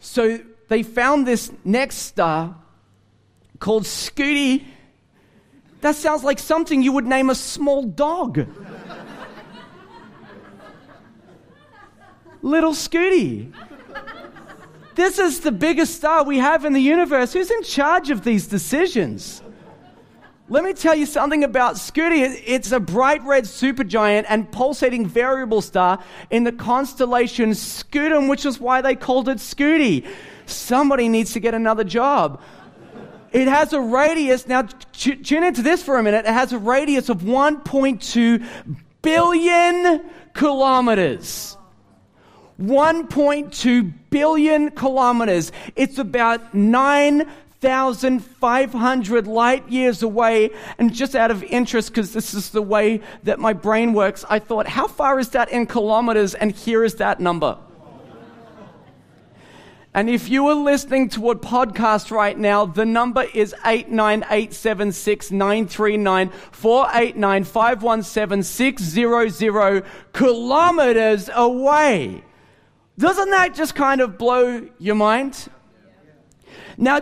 so 0.00 0.40
they 0.68 0.82
found 0.82 1.26
this 1.26 1.52
next 1.62 1.96
star 1.98 2.56
called 3.58 3.84
Scuti 3.84 4.64
that 5.82 5.96
sounds 5.96 6.24
like 6.24 6.38
something 6.38 6.82
you 6.82 6.92
would 6.92 7.06
name 7.06 7.28
a 7.30 7.34
small 7.34 7.82
dog. 7.82 8.46
Little 12.40 12.72
Scuti. 12.72 13.52
This 14.94 15.18
is 15.18 15.40
the 15.40 15.52
biggest 15.52 15.94
star 15.94 16.24
we 16.24 16.38
have 16.38 16.64
in 16.64 16.72
the 16.72 16.80
universe. 16.80 17.32
Who's 17.32 17.50
in 17.50 17.62
charge 17.62 18.10
of 18.10 18.24
these 18.24 18.46
decisions? 18.46 19.42
Let 20.48 20.64
me 20.64 20.74
tell 20.74 20.94
you 20.94 21.06
something 21.06 21.44
about 21.44 21.76
Scuti. 21.76 22.42
It's 22.44 22.72
a 22.72 22.80
bright 22.80 23.22
red 23.22 23.44
supergiant 23.44 24.26
and 24.28 24.50
pulsating 24.52 25.06
variable 25.06 25.62
star 25.62 26.02
in 26.30 26.44
the 26.44 26.52
constellation 26.52 27.50
Scutum, 27.50 28.28
which 28.28 28.44
is 28.44 28.60
why 28.60 28.82
they 28.82 28.94
called 28.94 29.28
it 29.28 29.38
Scuti. 29.38 30.06
Somebody 30.46 31.08
needs 31.08 31.32
to 31.32 31.40
get 31.40 31.54
another 31.54 31.84
job. 31.84 32.42
It 33.32 33.48
has 33.48 33.72
a 33.72 33.80
radius, 33.80 34.46
now 34.46 34.68
tune 34.92 35.42
into 35.42 35.62
this 35.62 35.82
for 35.82 35.98
a 35.98 36.02
minute. 36.02 36.26
It 36.26 36.32
has 36.32 36.52
a 36.52 36.58
radius 36.58 37.08
of 37.08 37.22
1.2 37.22 38.46
billion 39.00 40.02
kilometers. 40.34 41.56
1.2 42.60 43.92
billion 44.10 44.70
kilometers. 44.70 45.50
It's 45.74 45.96
about 45.98 46.54
9,500 46.54 49.26
light 49.26 49.68
years 49.68 50.02
away. 50.02 50.50
And 50.78 50.92
just 50.92 51.16
out 51.16 51.30
of 51.30 51.42
interest, 51.44 51.88
because 51.88 52.12
this 52.12 52.34
is 52.34 52.50
the 52.50 52.60
way 52.62 53.00
that 53.24 53.40
my 53.40 53.54
brain 53.54 53.94
works, 53.94 54.26
I 54.28 54.38
thought, 54.38 54.68
how 54.68 54.86
far 54.86 55.18
is 55.18 55.30
that 55.30 55.50
in 55.50 55.64
kilometers? 55.66 56.34
And 56.34 56.52
here 56.52 56.84
is 56.84 56.96
that 56.96 57.18
number. 57.18 57.56
And 59.94 60.08
if 60.08 60.30
you 60.30 60.46
are 60.48 60.54
listening 60.54 61.10
to 61.10 61.30
a 61.32 61.36
podcast 61.36 62.10
right 62.10 62.38
now, 62.38 62.64
the 62.64 62.86
number 62.86 63.24
is 63.34 63.54
89876 63.64 65.28
kilometers 70.12 71.30
away. 71.34 72.24
Doesn't 72.98 73.30
that 73.30 73.54
just 73.54 73.74
kind 73.74 74.00
of 74.00 74.16
blow 74.16 74.66
your 74.78 74.94
mind? 74.94 75.48
Now, 76.78 77.00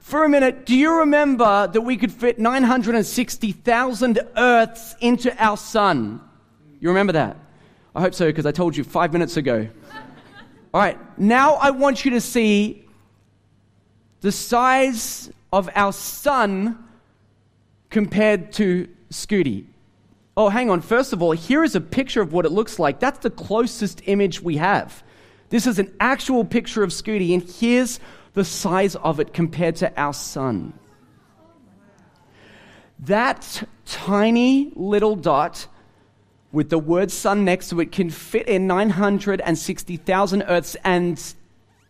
for 0.00 0.24
a 0.24 0.28
minute, 0.28 0.66
do 0.66 0.74
you 0.74 0.98
remember 0.98 1.68
that 1.68 1.80
we 1.80 1.96
could 1.96 2.10
fit 2.10 2.40
960,000 2.40 4.18
Earths 4.36 4.96
into 5.00 5.32
our 5.42 5.56
sun? 5.56 6.20
You 6.80 6.88
remember 6.88 7.12
that? 7.12 7.36
I 7.94 8.00
hope 8.00 8.14
so, 8.14 8.26
because 8.26 8.46
I 8.46 8.52
told 8.52 8.76
you 8.76 8.82
five 8.82 9.12
minutes 9.12 9.36
ago. 9.36 9.68
All 10.74 10.80
right, 10.80 10.98
now 11.18 11.54
I 11.54 11.70
want 11.70 12.04
you 12.04 12.12
to 12.12 12.20
see 12.20 12.86
the 14.22 14.32
size 14.32 15.30
of 15.52 15.68
our 15.74 15.92
sun 15.92 16.82
compared 17.90 18.52
to 18.52 18.88
Scuti. 19.10 19.66
Oh, 20.34 20.48
hang 20.48 20.70
on. 20.70 20.80
First 20.80 21.12
of 21.12 21.20
all, 21.20 21.32
here 21.32 21.62
is 21.62 21.74
a 21.74 21.80
picture 21.80 22.22
of 22.22 22.32
what 22.32 22.46
it 22.46 22.52
looks 22.52 22.78
like. 22.78 23.00
That's 23.00 23.18
the 23.18 23.28
closest 23.28 24.00
image 24.06 24.40
we 24.40 24.56
have. 24.56 25.04
This 25.50 25.66
is 25.66 25.78
an 25.78 25.94
actual 26.00 26.42
picture 26.42 26.82
of 26.82 26.88
Scuti, 26.88 27.34
and 27.34 27.42
here's 27.42 28.00
the 28.32 28.44
size 28.44 28.96
of 28.96 29.20
it 29.20 29.34
compared 29.34 29.76
to 29.76 30.00
our 30.00 30.14
sun. 30.14 30.72
That 33.00 33.62
tiny 33.84 34.72
little 34.74 35.16
dot 35.16 35.66
with 36.52 36.68
the 36.68 36.78
word 36.78 37.10
sun 37.10 37.44
next 37.44 37.70
to 37.70 37.80
it 37.80 37.90
can 37.90 38.10
fit 38.10 38.46
in 38.46 38.66
960,000 38.66 40.42
Earths, 40.42 40.76
and 40.84 41.34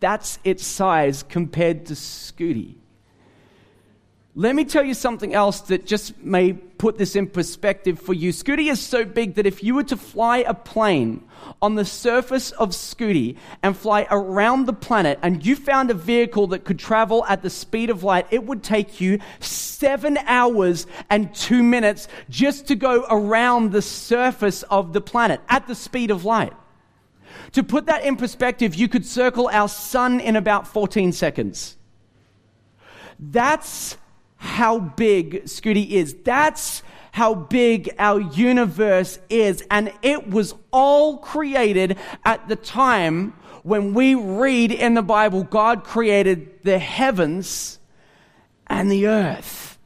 that's 0.00 0.38
its 0.44 0.64
size 0.64 1.24
compared 1.24 1.86
to 1.86 1.94
Scuti. 1.94 2.76
Let 4.34 4.54
me 4.56 4.64
tell 4.64 4.82
you 4.82 4.94
something 4.94 5.34
else 5.34 5.60
that 5.62 5.84
just 5.84 6.18
may 6.18 6.54
put 6.54 6.96
this 6.96 7.16
in 7.16 7.26
perspective 7.26 8.00
for 8.00 8.14
you. 8.14 8.32
Scuti 8.32 8.70
is 8.70 8.80
so 8.80 9.04
big 9.04 9.34
that 9.34 9.44
if 9.44 9.62
you 9.62 9.74
were 9.74 9.84
to 9.84 9.96
fly 9.96 10.38
a 10.38 10.54
plane 10.54 11.22
on 11.60 11.74
the 11.74 11.84
surface 11.84 12.50
of 12.52 12.70
Scuti 12.70 13.36
and 13.62 13.76
fly 13.76 14.06
around 14.10 14.64
the 14.64 14.72
planet 14.72 15.18
and 15.20 15.44
you 15.44 15.54
found 15.54 15.90
a 15.90 15.94
vehicle 15.94 16.46
that 16.46 16.64
could 16.64 16.78
travel 16.78 17.26
at 17.26 17.42
the 17.42 17.50
speed 17.50 17.90
of 17.90 18.04
light, 18.04 18.26
it 18.30 18.42
would 18.44 18.62
take 18.62 19.02
you 19.02 19.18
seven 19.40 20.16
hours 20.26 20.86
and 21.10 21.34
two 21.34 21.62
minutes 21.62 22.08
just 22.30 22.66
to 22.68 22.74
go 22.74 23.04
around 23.10 23.72
the 23.72 23.82
surface 23.82 24.62
of 24.64 24.94
the 24.94 25.00
planet 25.02 25.42
at 25.50 25.66
the 25.66 25.74
speed 25.74 26.10
of 26.10 26.24
light. 26.24 26.54
To 27.52 27.62
put 27.62 27.84
that 27.84 28.02
in 28.02 28.16
perspective, 28.16 28.74
you 28.74 28.88
could 28.88 29.04
circle 29.04 29.50
our 29.52 29.68
sun 29.68 30.20
in 30.20 30.36
about 30.36 30.66
14 30.66 31.12
seconds. 31.12 31.76
That's 33.18 33.98
how 34.42 34.80
big 34.80 35.44
Scuti 35.44 35.88
is. 35.90 36.14
That's 36.24 36.82
how 37.12 37.32
big 37.32 37.94
our 37.96 38.18
universe 38.18 39.20
is. 39.30 39.62
And 39.70 39.92
it 40.02 40.28
was 40.28 40.52
all 40.72 41.18
created 41.18 41.96
at 42.24 42.48
the 42.48 42.56
time 42.56 43.34
when 43.62 43.94
we 43.94 44.16
read 44.16 44.72
in 44.72 44.94
the 44.94 45.02
Bible, 45.02 45.44
God 45.44 45.84
created 45.84 46.64
the 46.64 46.80
heavens 46.80 47.78
and 48.66 48.90
the 48.90 49.06
earth. 49.06 49.78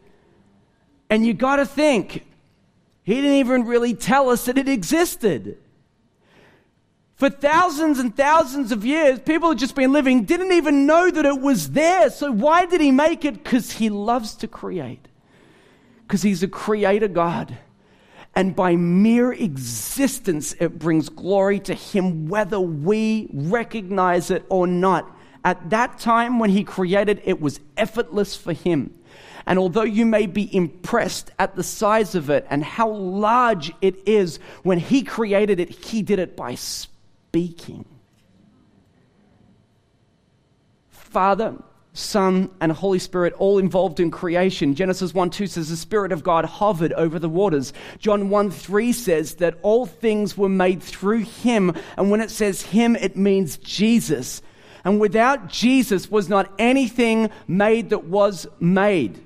And 1.10 1.26
you 1.26 1.34
got 1.34 1.56
to 1.56 1.66
think, 1.66 2.24
He 3.02 3.16
didn't 3.16 3.32
even 3.32 3.66
really 3.66 3.92
tell 3.92 4.30
us 4.30 4.46
that 4.46 4.56
it 4.56 4.70
existed. 4.70 5.58
For 7.16 7.30
thousands 7.30 7.98
and 7.98 8.14
thousands 8.14 8.72
of 8.72 8.84
years, 8.84 9.18
people 9.20 9.48
had 9.48 9.58
just 9.58 9.74
been 9.74 9.90
living, 9.90 10.24
didn't 10.24 10.52
even 10.52 10.84
know 10.84 11.10
that 11.10 11.24
it 11.24 11.40
was 11.40 11.70
there. 11.70 12.10
So 12.10 12.30
why 12.30 12.66
did 12.66 12.82
he 12.82 12.90
make 12.90 13.24
it? 13.24 13.42
Because 13.42 13.72
he 13.72 13.88
loves 13.88 14.34
to 14.36 14.46
create. 14.46 15.08
Because 16.02 16.20
he's 16.20 16.42
a 16.42 16.48
creator 16.48 17.08
God. 17.08 17.56
And 18.34 18.54
by 18.54 18.76
mere 18.76 19.32
existence, 19.32 20.54
it 20.60 20.78
brings 20.78 21.08
glory 21.08 21.58
to 21.60 21.72
him, 21.72 22.28
whether 22.28 22.60
we 22.60 23.30
recognize 23.32 24.30
it 24.30 24.44
or 24.50 24.66
not. 24.66 25.10
At 25.42 25.70
that 25.70 25.98
time, 25.98 26.38
when 26.38 26.50
he 26.50 26.64
created, 26.64 27.22
it 27.24 27.40
was 27.40 27.60
effortless 27.78 28.36
for 28.36 28.52
him. 28.52 28.92
And 29.46 29.58
although 29.58 29.84
you 29.84 30.04
may 30.04 30.26
be 30.26 30.54
impressed 30.54 31.30
at 31.38 31.56
the 31.56 31.62
size 31.62 32.14
of 32.14 32.28
it 32.28 32.46
and 32.50 32.62
how 32.62 32.90
large 32.90 33.72
it 33.80 34.06
is, 34.06 34.38
when 34.64 34.78
he 34.78 35.02
created 35.02 35.60
it, 35.60 35.70
he 35.70 36.02
did 36.02 36.18
it 36.18 36.36
by 36.36 36.56
spirit 36.56 36.95
speaking. 37.36 37.84
Father, 40.88 41.54
Son, 41.92 42.48
and 42.62 42.72
Holy 42.72 42.98
Spirit 42.98 43.34
all 43.34 43.58
involved 43.58 44.00
in 44.00 44.10
creation. 44.10 44.74
Genesis 44.74 45.12
1 45.12 45.28
2 45.28 45.46
says 45.46 45.68
the 45.68 45.76
Spirit 45.76 46.12
of 46.12 46.22
God 46.22 46.46
hovered 46.46 46.94
over 46.94 47.18
the 47.18 47.28
waters. 47.28 47.74
John 47.98 48.30
1 48.30 48.50
3 48.50 48.90
says 48.90 49.34
that 49.34 49.58
all 49.60 49.84
things 49.84 50.38
were 50.38 50.48
made 50.48 50.82
through 50.82 51.24
him. 51.24 51.74
And 51.98 52.10
when 52.10 52.22
it 52.22 52.30
says 52.30 52.62
him, 52.62 52.96
it 52.96 53.18
means 53.18 53.58
Jesus. 53.58 54.40
And 54.82 54.98
without 54.98 55.48
Jesus 55.48 56.10
was 56.10 56.30
not 56.30 56.50
anything 56.58 57.28
made 57.46 57.90
that 57.90 58.04
was 58.04 58.46
made. 58.60 59.22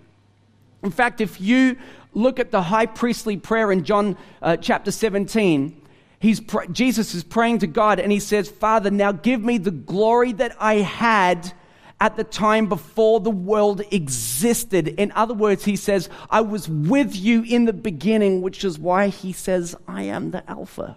In 0.83 0.91
fact, 0.91 1.21
if 1.21 1.41
you 1.41 1.77
look 2.13 2.41
at 2.41 2.51
the 2.51 2.63
high 2.63 2.87
priestly 2.87 3.37
prayer 3.37 3.71
in 3.71 3.85
John 3.85 4.17
uh, 4.43 4.57
chapter 4.57 4.91
17, 4.91 5.80
he's 6.21 6.41
Jesus 6.71 7.15
is 7.15 7.25
praying 7.25 7.59
to 7.59 7.67
God 7.67 7.99
and 7.99 8.13
he 8.13 8.21
says, 8.21 8.49
Father, 8.49 8.91
now 8.93 9.11
give 9.11 9.43
me 9.43 9.59
the 9.59 9.73
glory 9.73 10.33
that 10.35 10.55
I 10.61 10.75
had 10.77 11.53
at 12.01 12.17
the 12.17 12.25
time 12.25 12.67
before 12.67 13.21
the 13.21 13.31
world 13.31 13.83
existed. 13.91 14.89
In 14.89 15.13
other 15.13 15.35
words, 15.35 15.65
he 15.65 15.77
says, 15.77 16.09
I 16.31 16.41
was 16.41 16.69
with 16.69 17.15
you 17.17 17.43
in 17.43 17.65
the 17.65 17.73
beginning, 17.73 18.41
which 18.41 18.65
is 18.65 18.79
why 18.79 19.09
he 19.09 19.33
says, 19.33 19.77
I 19.89 20.05
am 20.05 20.31
the 20.31 20.49
Alpha 20.49 20.97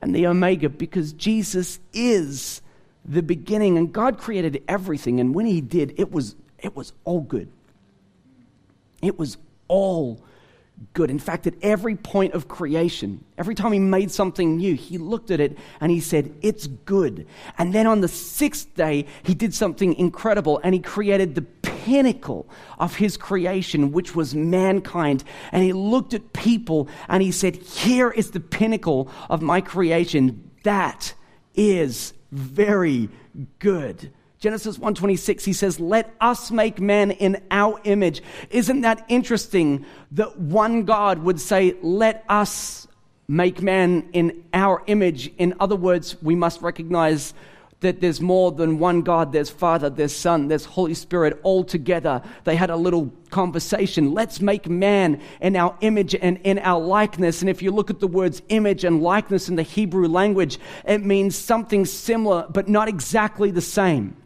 and 0.00 0.14
the 0.14 0.26
Omega, 0.26 0.68
because 0.68 1.12
Jesus 1.12 1.80
is 1.92 2.62
the 3.04 3.22
beginning 3.22 3.76
and 3.76 3.92
God 3.92 4.18
created 4.18 4.62
everything. 4.68 5.20
And 5.20 5.34
when 5.34 5.46
he 5.46 5.60
did, 5.60 5.94
it 5.98 6.10
was, 6.10 6.34
it 6.58 6.74
was 6.74 6.92
all 7.04 7.20
good. 7.20 7.50
It 9.02 9.18
was 9.18 9.36
all 9.68 10.24
good. 10.92 11.10
In 11.10 11.18
fact, 11.18 11.46
at 11.46 11.54
every 11.62 11.96
point 11.96 12.34
of 12.34 12.48
creation, 12.48 13.24
every 13.38 13.54
time 13.54 13.72
he 13.72 13.78
made 13.78 14.10
something 14.10 14.56
new, 14.56 14.74
he 14.74 14.98
looked 14.98 15.30
at 15.30 15.40
it 15.40 15.56
and 15.80 15.90
he 15.90 16.00
said, 16.00 16.34
It's 16.42 16.66
good. 16.66 17.26
And 17.58 17.72
then 17.72 17.86
on 17.86 18.00
the 18.00 18.08
sixth 18.08 18.74
day, 18.74 19.06
he 19.22 19.34
did 19.34 19.54
something 19.54 19.94
incredible 19.94 20.60
and 20.62 20.74
he 20.74 20.80
created 20.80 21.34
the 21.34 21.42
pinnacle 21.42 22.48
of 22.78 22.96
his 22.96 23.16
creation, 23.16 23.92
which 23.92 24.14
was 24.14 24.34
mankind. 24.34 25.24
And 25.52 25.62
he 25.62 25.72
looked 25.72 26.14
at 26.14 26.32
people 26.32 26.88
and 27.08 27.22
he 27.22 27.30
said, 27.30 27.56
Here 27.56 28.10
is 28.10 28.30
the 28.30 28.40
pinnacle 28.40 29.08
of 29.28 29.42
my 29.42 29.60
creation. 29.60 30.50
That 30.62 31.14
is 31.54 32.14
very 32.30 33.08
good. 33.58 34.12
Genesis 34.44 34.76
1:26 34.76 35.42
he 35.46 35.54
says 35.54 35.80
let 35.80 36.14
us 36.20 36.50
make 36.50 36.78
man 36.78 37.12
in 37.12 37.40
our 37.50 37.80
image. 37.84 38.22
Isn't 38.50 38.82
that 38.82 39.02
interesting 39.08 39.86
that 40.12 40.38
one 40.38 40.84
God 40.84 41.20
would 41.20 41.40
say 41.40 41.74
let 41.80 42.26
us 42.28 42.86
make 43.26 43.62
man 43.62 44.06
in 44.12 44.44
our 44.52 44.82
image? 44.86 45.32
In 45.38 45.54
other 45.60 45.76
words, 45.76 46.20
we 46.20 46.34
must 46.34 46.60
recognize 46.60 47.32
that 47.80 48.02
there's 48.02 48.20
more 48.20 48.52
than 48.52 48.78
one 48.78 49.00
God. 49.00 49.32
There's 49.32 49.48
Father, 49.48 49.88
there's 49.88 50.14
Son, 50.14 50.48
there's 50.48 50.66
Holy 50.66 50.92
Spirit 50.92 51.40
all 51.42 51.64
together. 51.64 52.20
They 52.44 52.54
had 52.54 52.68
a 52.68 52.76
little 52.76 53.10
conversation. 53.30 54.12
Let's 54.12 54.42
make 54.42 54.68
man 54.68 55.22
in 55.40 55.56
our 55.56 55.74
image 55.80 56.14
and 56.14 56.36
in 56.44 56.58
our 56.58 56.82
likeness. 56.82 57.40
And 57.40 57.48
if 57.48 57.62
you 57.62 57.70
look 57.70 57.88
at 57.88 58.00
the 58.00 58.08
words 58.08 58.42
image 58.50 58.84
and 58.84 59.02
likeness 59.02 59.48
in 59.48 59.56
the 59.56 59.62
Hebrew 59.62 60.06
language, 60.06 60.58
it 60.84 61.02
means 61.02 61.34
something 61.34 61.86
similar, 61.86 62.46
but 62.50 62.68
not 62.68 62.88
exactly 62.88 63.50
the 63.50 63.62
same. 63.62 64.18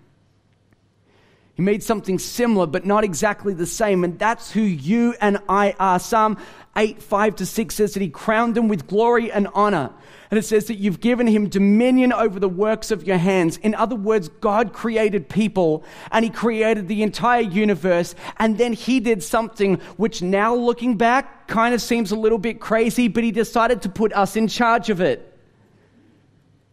He 1.59 1.65
made 1.65 1.83
something 1.83 2.21
similar, 2.21 2.67
but 2.67 2.87
not 2.87 3.03
exactly 3.03 3.53
the 3.53 3.67
same. 3.67 4.05
And 4.05 4.17
that's 4.17 4.53
who 4.53 4.61
you 4.61 5.17
and 5.21 5.39
I 5.49 5.75
are. 5.81 5.99
Psalm 5.99 6.39
8, 6.77 7.03
5 7.03 7.35
to 7.35 7.47
6 7.47 7.75
says 7.75 7.95
that 7.95 8.01
he 8.01 8.09
crowned 8.09 8.57
him 8.57 8.69
with 8.69 8.87
glory 8.87 9.33
and 9.33 9.49
honor. 9.55 9.91
And 10.31 10.39
it 10.39 10.45
says 10.45 10.67
that 10.67 10.77
you've 10.77 11.01
given 11.01 11.27
him 11.27 11.49
dominion 11.49 12.13
over 12.13 12.39
the 12.39 12.49
works 12.49 12.93
of 12.93 13.03
your 13.09 13.17
hands. 13.17 13.57
In 13.57 13.75
other 13.75 13.97
words, 13.97 14.29
God 14.41 14.73
created 14.73 15.29
people 15.29 15.83
and 16.13 16.25
he 16.25 16.31
created 16.31 16.87
the 16.87 17.03
entire 17.03 17.41
universe. 17.41 18.15
And 18.37 18.57
then 18.57 18.73
he 18.73 19.01
did 19.01 19.25
something 19.25 19.81
which 19.97 20.23
now 20.23 20.55
looking 20.55 20.97
back 20.97 21.49
kind 21.49 21.75
of 21.75 21.83
seems 21.83 22.13
a 22.13 22.17
little 22.17 22.39
bit 22.39 22.61
crazy, 22.61 23.09
but 23.09 23.25
he 23.25 23.33
decided 23.33 23.83
to 23.83 23.89
put 23.89 24.13
us 24.13 24.37
in 24.37 24.47
charge 24.47 24.91
of 24.91 25.01
it. 25.01 25.38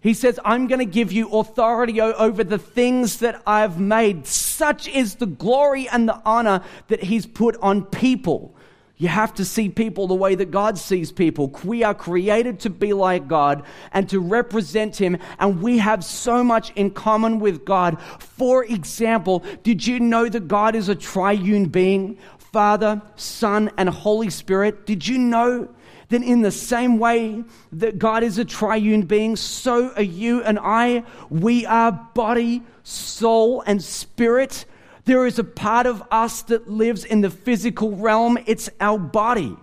He 0.05 0.13
says, 0.13 0.39
I'm 0.45 0.67
going 0.67 0.77
to 0.77 0.85
give 0.85 1.11
you 1.11 1.29
authority 1.29 1.99
over 1.99 2.43
the 2.43 2.59
things 2.59 3.17
that 3.21 3.41
I've 3.47 3.79
made. 3.79 4.27
Such 4.27 4.87
is 4.87 5.15
the 5.15 5.25
glory 5.25 5.89
and 5.89 6.07
the 6.07 6.21
honor 6.23 6.61
that 6.89 7.01
He's 7.01 7.25
put 7.25 7.57
on 7.59 7.85
people. 7.85 8.55
You 8.97 9.07
have 9.07 9.33
to 9.33 9.43
see 9.43 9.67
people 9.67 10.05
the 10.05 10.13
way 10.13 10.35
that 10.35 10.51
God 10.51 10.77
sees 10.77 11.11
people. 11.11 11.51
We 11.63 11.81
are 11.81 11.95
created 11.95 12.59
to 12.59 12.69
be 12.69 12.93
like 12.93 13.27
God 13.27 13.63
and 13.93 14.07
to 14.09 14.19
represent 14.19 14.95
Him, 14.95 15.17
and 15.39 15.59
we 15.59 15.79
have 15.79 16.05
so 16.05 16.43
much 16.43 16.69
in 16.75 16.91
common 16.91 17.39
with 17.39 17.65
God. 17.65 17.99
For 18.19 18.63
example, 18.63 19.43
did 19.63 19.87
you 19.87 19.99
know 19.99 20.29
that 20.29 20.47
God 20.47 20.75
is 20.75 20.87
a 20.87 20.93
triune 20.93 21.65
being? 21.69 22.19
Father, 22.37 23.01
Son, 23.15 23.71
and 23.75 23.89
Holy 23.89 24.29
Spirit. 24.29 24.85
Did 24.85 25.07
you 25.07 25.17
know 25.17 25.67
then 26.09 26.23
in 26.23 26.41
the 26.41 26.51
same 26.51 26.97
way 26.99 27.43
that 27.73 27.97
God 27.97 28.23
is 28.23 28.37
a 28.37 28.45
triune 28.45 29.03
being, 29.03 29.35
so 29.35 29.91
are 29.95 30.01
you 30.01 30.43
and 30.43 30.59
I. 30.59 31.03
We 31.29 31.65
are 31.65 31.91
body, 32.13 32.63
soul, 32.83 33.61
and 33.61 33.83
spirit. 33.83 34.65
There 35.05 35.25
is 35.25 35.39
a 35.39 35.43
part 35.43 35.87
of 35.87 36.03
us 36.11 36.43
that 36.43 36.69
lives 36.69 37.05
in 37.05 37.21
the 37.21 37.29
physical 37.29 37.95
realm, 37.95 38.37
it's 38.45 38.69
our 38.79 38.99
body. 38.99 39.57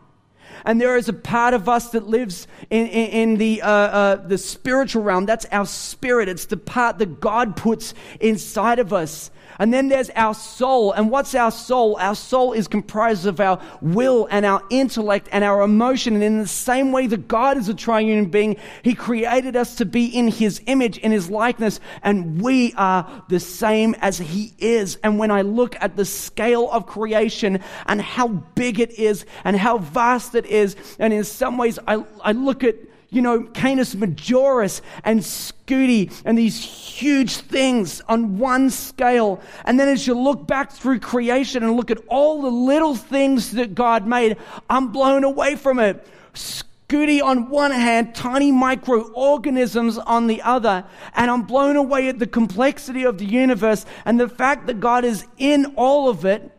And 0.64 0.80
there 0.80 0.96
is 0.96 1.08
a 1.08 1.12
part 1.12 1.54
of 1.54 1.68
us 1.68 1.90
that 1.90 2.06
lives 2.06 2.46
in, 2.70 2.86
in, 2.86 3.10
in 3.10 3.36
the, 3.38 3.62
uh, 3.62 3.68
uh, 3.68 4.16
the 4.16 4.38
spiritual 4.38 5.02
realm. 5.02 5.26
That's 5.26 5.46
our 5.50 5.66
spirit. 5.66 6.28
It's 6.28 6.46
the 6.46 6.56
part 6.56 6.98
that 6.98 7.20
God 7.20 7.56
puts 7.56 7.94
inside 8.20 8.78
of 8.78 8.92
us. 8.92 9.30
And 9.62 9.72
then 9.72 9.86
there's 9.86 10.10
our 10.16 10.34
soul. 10.34 10.90
And 10.90 11.08
what's 11.08 11.36
our 11.36 11.52
soul? 11.52 11.96
Our 12.00 12.16
soul 12.16 12.52
is 12.52 12.66
comprised 12.66 13.26
of 13.26 13.38
our 13.38 13.60
will 13.80 14.26
and 14.28 14.44
our 14.44 14.60
intellect 14.70 15.28
and 15.30 15.44
our 15.44 15.62
emotion. 15.62 16.14
And 16.14 16.24
in 16.24 16.38
the 16.38 16.48
same 16.48 16.90
way 16.90 17.06
that 17.06 17.28
God 17.28 17.56
is 17.56 17.68
a 17.68 17.74
triune 17.74 18.24
being, 18.24 18.56
He 18.82 18.96
created 18.96 19.54
us 19.54 19.76
to 19.76 19.84
be 19.84 20.06
in 20.06 20.26
His 20.26 20.60
image, 20.66 20.98
in 20.98 21.12
His 21.12 21.30
likeness, 21.30 21.78
and 22.02 22.42
we 22.42 22.72
are 22.72 23.24
the 23.28 23.38
same 23.38 23.94
as 24.00 24.18
He 24.18 24.52
is. 24.58 24.96
And 25.04 25.16
when 25.16 25.30
I 25.30 25.42
look 25.42 25.76
at 25.80 25.94
the 25.94 26.06
scale 26.06 26.68
of 26.68 26.86
creation 26.86 27.60
and 27.86 28.02
how 28.02 28.26
big 28.26 28.80
it 28.80 28.90
is 28.98 29.24
and 29.44 29.56
how 29.56 29.78
vast 29.78 30.34
it 30.34 30.46
is, 30.46 30.74
and 30.98 31.12
in 31.12 31.22
some 31.22 31.56
ways 31.56 31.78
I, 31.86 32.04
I 32.24 32.32
look 32.32 32.64
at 32.64 32.74
you 33.12 33.20
know, 33.20 33.42
Canis 33.42 33.94
Majoris 33.94 34.80
and 35.04 35.20
Scuti 35.20 36.10
and 36.24 36.36
these 36.36 36.64
huge 36.64 37.36
things 37.36 38.00
on 38.08 38.38
one 38.38 38.70
scale. 38.70 39.40
And 39.66 39.78
then 39.78 39.88
as 39.88 40.06
you 40.06 40.18
look 40.18 40.46
back 40.46 40.72
through 40.72 41.00
creation 41.00 41.62
and 41.62 41.76
look 41.76 41.90
at 41.90 41.98
all 42.08 42.40
the 42.40 42.50
little 42.50 42.96
things 42.96 43.52
that 43.52 43.74
God 43.74 44.06
made, 44.06 44.38
I'm 44.70 44.92
blown 44.92 45.24
away 45.24 45.56
from 45.56 45.78
it. 45.78 46.06
Scuti 46.32 47.22
on 47.22 47.50
one 47.50 47.70
hand, 47.70 48.14
tiny 48.14 48.50
microorganisms 48.50 49.98
on 49.98 50.26
the 50.26 50.40
other, 50.40 50.84
and 51.14 51.30
I'm 51.30 51.42
blown 51.42 51.76
away 51.76 52.08
at 52.08 52.18
the 52.18 52.26
complexity 52.26 53.04
of 53.04 53.18
the 53.18 53.26
universe 53.26 53.84
and 54.06 54.18
the 54.18 54.28
fact 54.28 54.66
that 54.68 54.80
God 54.80 55.04
is 55.04 55.26
in 55.36 55.74
all 55.76 56.08
of 56.08 56.24
it 56.24 56.50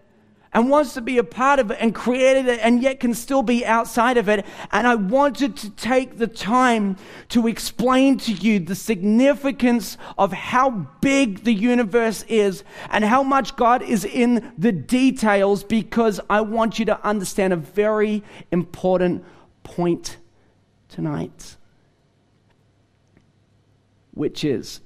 and 0.54 0.70
wants 0.70 0.94
to 0.94 1.02
be 1.02 1.18
a 1.18 1.24
part 1.24 1.60
of 1.60 1.72
it 1.72 1.78
and 1.80 1.96
created 1.96 2.48
it 2.48 2.60
and 2.62 2.82
yet 2.82 3.00
can 3.00 3.13
still 3.13 3.44
be 3.44 3.66
outside 3.66 4.18
of 4.18 4.30
it. 4.30 4.46
And 4.72 4.88
I 4.88 4.96
wanted 4.96 5.58
to 5.58 5.70
take 5.72 6.18
the 6.18 6.28
time 6.28 6.98
to 7.30 7.48
explain 7.48 8.18
to 8.20 8.32
you 8.32 8.60
the 8.60 8.76
significance 8.76 9.98
of 10.18 10.32
how 10.32 10.70
big 11.02 11.44
the 11.44 11.54
universe 11.54 12.24
is 12.28 12.63
and 12.89 13.04
how 13.04 13.24
much 13.24 13.56
God 13.56 13.82
is 13.82 14.06
in 14.06 14.54
the 14.58 14.72
details 14.72 15.63
because 15.63 16.20
I 16.30 16.42
want 16.42 16.80
you 16.80 16.86
to 16.86 17.06
understand 17.06 17.54
a 17.54 17.58
very 17.58 18.24
important 18.52 19.26
point 19.63 20.18
tonight, 20.89 21.58
which 24.12 24.44
is 24.44 24.82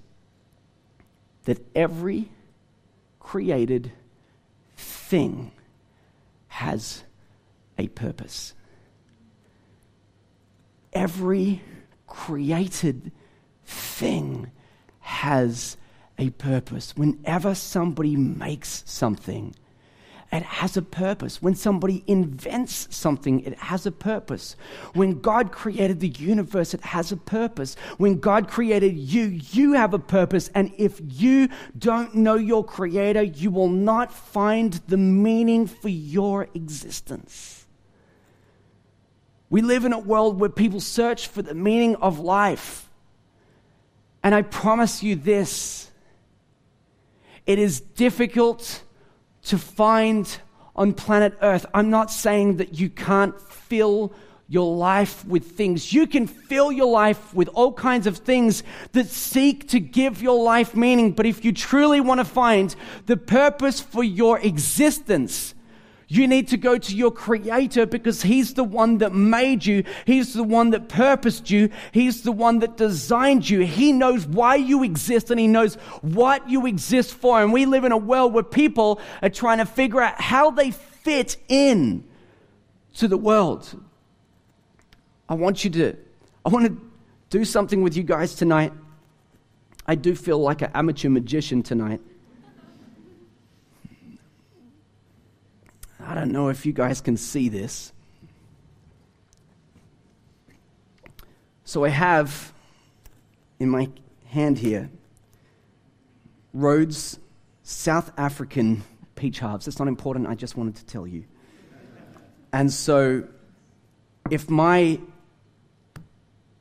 that 1.44 1.60
every 1.76 2.30
created 3.20 3.92
thing 4.76 5.52
has 6.58 7.04
a 7.78 7.88
purpose. 7.90 8.56
Every 10.92 11.62
created 12.08 13.12
thing 13.64 14.50
has 15.02 15.78
a 16.18 16.32
purpose. 16.32 16.96
Whenever 16.98 17.54
somebody 17.54 18.16
makes 18.16 18.84
something, 18.88 19.54
it 20.32 20.44
has 20.44 20.76
a 20.76 20.82
purpose. 20.82 21.42
When 21.42 21.56
somebody 21.56 22.04
invents 22.06 22.94
something, 22.96 23.40
it 23.42 23.58
has 23.60 23.86
a 23.86 23.92
purpose. 23.92 24.58
When 24.94 25.22
God 25.22 25.54
created 25.54 26.02
the 26.02 26.10
universe, 26.10 26.74
it 26.74 26.82
has 26.82 27.14
a 27.14 27.18
purpose. 27.18 27.76
When 27.98 28.20
God 28.20 28.50
created 28.50 28.98
you, 28.98 29.40
you 29.52 29.74
have 29.74 29.94
a 29.94 30.00
purpose. 30.00 30.50
And 30.54 30.74
if 30.78 31.00
you 31.02 31.48
don't 31.78 32.14
know 32.14 32.36
your 32.36 32.64
Creator, 32.66 33.24
you 33.24 33.52
will 33.52 33.70
not 33.70 34.12
find 34.12 34.74
the 34.88 34.98
meaning 34.98 35.66
for 35.66 35.90
your 35.90 36.50
existence. 36.54 37.66
We 39.50 39.62
live 39.62 39.86
in 39.86 39.94
a 39.94 40.00
world 40.00 40.42
where 40.42 40.50
people 40.50 40.82
search 40.82 41.28
for 41.28 41.42
the 41.42 41.56
meaning 41.56 41.96
of 41.96 42.20
life. 42.20 42.90
And 44.24 44.36
I 44.36 44.42
promise 44.42 45.02
you 45.02 45.16
this 45.16 45.90
it 47.46 47.60
is 47.60 47.80
difficult 47.80 48.84
to 49.48 49.58
find 49.58 50.40
on 50.76 50.94
planet 50.94 51.38
Earth. 51.42 51.66
I'm 51.74 51.90
not 51.90 52.12
saying 52.12 52.58
that 52.58 52.80
you 52.80 52.90
can't 52.90 53.40
fill 53.42 54.14
your 54.50 54.76
life 54.76 55.26
with 55.26 55.52
things. 55.52 55.92
You 55.92 56.08
can 56.08 56.28
fill 56.28 56.72
your 56.72 56.90
life 56.90 57.34
with 57.34 57.50
all 57.50 57.74
kinds 57.74 58.08
of 58.08 58.18
things 58.18 58.64
that 58.94 59.08
seek 59.08 59.68
to 59.70 59.80
give 59.80 60.22
your 60.22 60.42
life 60.42 60.76
meaning. 60.76 61.12
But 61.12 61.26
if 61.26 61.44
you 61.44 61.52
truly 61.52 62.00
want 62.00 62.20
to 62.20 62.26
find 62.26 62.74
the 63.08 63.18
purpose 63.18 63.82
for 63.82 64.04
your 64.04 64.40
existence, 64.40 65.54
you 66.10 66.28
need 66.28 66.48
to 66.50 66.58
go 66.58 66.78
to 66.78 66.96
your 66.96 67.12
creator 67.12 67.86
because 67.86 68.22
he's 68.22 68.54
the 68.54 68.64
one 68.64 69.00
that 69.00 69.14
made 69.14 69.66
you. 69.66 69.84
He's 70.06 70.34
the 70.34 70.44
one 70.44 70.70
that 70.70 70.88
purposed 70.88 71.50
you. 71.50 71.70
He's 71.92 72.22
the 72.22 72.32
one 72.32 72.60
that 72.60 72.78
designed 72.78 73.50
you. 73.50 73.60
He 73.62 73.92
knows 73.92 74.26
why 74.26 74.56
you 74.56 74.84
exist 74.84 75.32
and 75.32 75.40
he 75.40 75.48
knows 75.48 75.76
what 76.02 76.50
you 76.50 76.66
exist 76.66 77.14
for. 77.14 77.42
And 77.42 77.52
we 77.52 77.66
live 77.66 77.84
in 77.84 77.92
a 77.92 77.98
world 77.98 78.34
where 78.34 78.44
people 78.44 79.02
are 79.22 79.30
trying 79.30 79.58
to 79.58 79.66
figure 79.66 80.02
out 80.02 80.20
how 80.22 80.50
they 80.50 80.72
fit 80.72 81.36
in 81.50 82.06
to 82.96 83.10
the 83.10 83.18
world. 83.18 83.78
I 85.28 85.34
want 85.34 85.66
you 85.66 85.70
to, 85.72 85.98
I 86.46 86.50
want 86.50 86.68
to 86.68 86.78
do 87.30 87.44
something 87.44 87.82
with 87.82 87.98
you 87.98 88.04
guys 88.04 88.34
tonight. 88.34 88.72
I 89.86 89.96
do 89.96 90.16
feel 90.16 90.40
like 90.40 90.62
an 90.62 90.72
amateur 90.74 91.10
magician 91.10 91.64
tonight. 91.64 92.00
I 96.08 96.16
don't 96.16 96.32
know 96.32 96.48
if 96.48 96.66
you 96.66 96.72
guys 96.72 97.02
can 97.02 97.18
see 97.18 97.50
this. 97.50 97.92
So 101.66 101.84
I 101.84 101.90
have 101.90 102.54
in 103.60 103.70
my 103.70 103.90
hand 104.28 104.58
here 104.58 104.90
Rhodes 106.54 107.20
South 107.62 108.10
African 108.18 108.84
peach 109.16 109.40
halves. 109.40 109.68
It's 109.68 109.80
not 109.80 109.90
important, 109.90 110.28
I 110.28 110.36
just 110.36 110.56
wanted 110.56 110.78
to 110.78 110.86
tell 110.86 111.06
you. 111.06 111.26
And 112.54 112.72
so, 112.72 113.28
if 114.32 114.50
my 114.50 115.02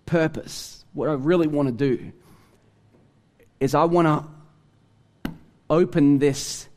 purpose, 0.07 0.85
what 0.93 1.09
I 1.09 1.13
really 1.13 1.47
want 1.47 1.69
to 1.69 1.73
do, 1.73 2.13
is 3.61 3.77
I 3.77 3.85
want 3.85 4.09
to 5.25 5.33
open 5.71 6.19
this 6.19 6.69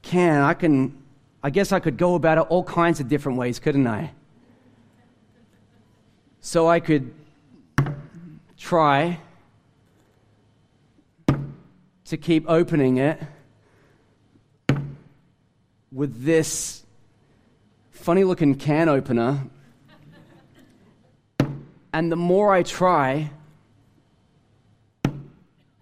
can, 0.00 0.40
I 0.40 0.54
can 0.54 1.00
I 1.42 1.50
guess 1.50 1.72
I 1.72 1.80
could 1.80 1.96
go 1.96 2.14
about 2.14 2.38
it 2.38 2.42
all 2.50 2.62
kinds 2.62 3.00
of 3.00 3.08
different 3.08 3.38
ways, 3.38 3.58
couldn't 3.58 3.86
I? 3.86 4.12
So 6.40 6.68
I 6.68 6.80
could 6.80 7.14
try 8.58 9.18
to 12.04 12.16
keep 12.16 12.44
opening 12.48 12.98
it 12.98 13.20
with 15.92 16.24
this 16.24 16.84
funny 17.90 18.24
looking 18.24 18.54
can 18.54 18.88
opener. 18.88 19.40
And 21.92 22.12
the 22.12 22.16
more 22.16 22.52
I 22.52 22.62
try, 22.62 23.30
the 25.02 25.10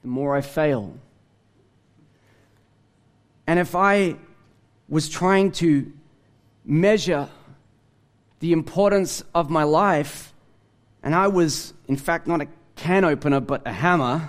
more 0.04 0.36
I 0.36 0.40
fail. 0.40 0.94
And 3.46 3.58
if 3.58 3.74
I 3.74 4.16
was 4.88 5.08
trying 5.08 5.52
to 5.52 5.92
measure 6.64 7.28
the 8.40 8.52
importance 8.52 9.22
of 9.34 9.50
my 9.50 9.64
life, 9.64 10.32
and 11.02 11.14
I 11.14 11.28
was, 11.28 11.74
in 11.86 11.96
fact, 11.96 12.26
not 12.26 12.40
a 12.40 12.48
can 12.76 13.04
opener, 13.04 13.40
but 13.40 13.66
a 13.66 13.72
hammer, 13.72 14.28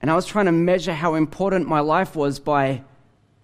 and 0.00 0.10
I 0.10 0.16
was 0.16 0.26
trying 0.26 0.46
to 0.46 0.52
measure 0.52 0.92
how 0.92 1.14
important 1.14 1.68
my 1.68 1.80
life 1.80 2.16
was 2.16 2.40
by 2.40 2.82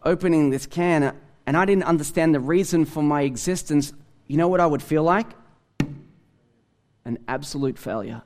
opening 0.03 0.51
this 0.51 0.67
can, 0.67 1.14
and 1.47 1.57
I 1.57 1.64
didn't 1.64 1.85
understand 1.85 2.35
the 2.35 2.41
reason 2.41 2.85
for 2.85 3.03
my 3.03 3.23
existence, 3.23 3.93
you 4.27 4.37
know 4.37 4.49
what 4.49 4.61
I 4.61 4.67
would 4.67 4.83
feel 4.83 5.03
like? 5.03 5.27
An 7.05 7.19
absolute 7.29 7.79
failure. 7.79 8.23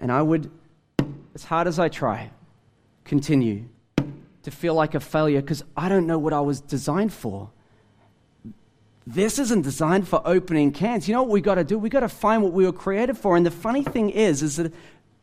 And 0.00 0.10
I 0.10 0.22
would, 0.22 0.50
as 1.34 1.44
hard 1.44 1.66
as 1.66 1.78
I 1.78 1.88
try, 1.88 2.30
continue 3.04 3.68
to 4.48 4.56
feel 4.56 4.74
like 4.74 4.94
a 4.94 5.00
failure 5.00 5.40
because 5.40 5.62
I 5.76 5.88
don't 5.88 6.06
know 6.06 6.18
what 6.18 6.32
I 6.32 6.40
was 6.40 6.60
designed 6.60 7.12
for. 7.12 7.50
This 9.06 9.38
isn't 9.38 9.62
designed 9.62 10.06
for 10.06 10.20
opening 10.24 10.72
cans. 10.72 11.08
You 11.08 11.14
know 11.14 11.22
what 11.22 11.30
we 11.30 11.40
got 11.40 11.56
to 11.56 11.64
do? 11.64 11.78
We 11.78 11.88
got 11.88 12.00
to 12.00 12.08
find 12.08 12.42
what 12.42 12.52
we 12.52 12.64
were 12.64 12.72
created 12.72 13.16
for. 13.16 13.36
And 13.36 13.44
the 13.44 13.50
funny 13.50 13.82
thing 13.82 14.10
is, 14.10 14.42
is 14.42 14.56
that 14.56 14.72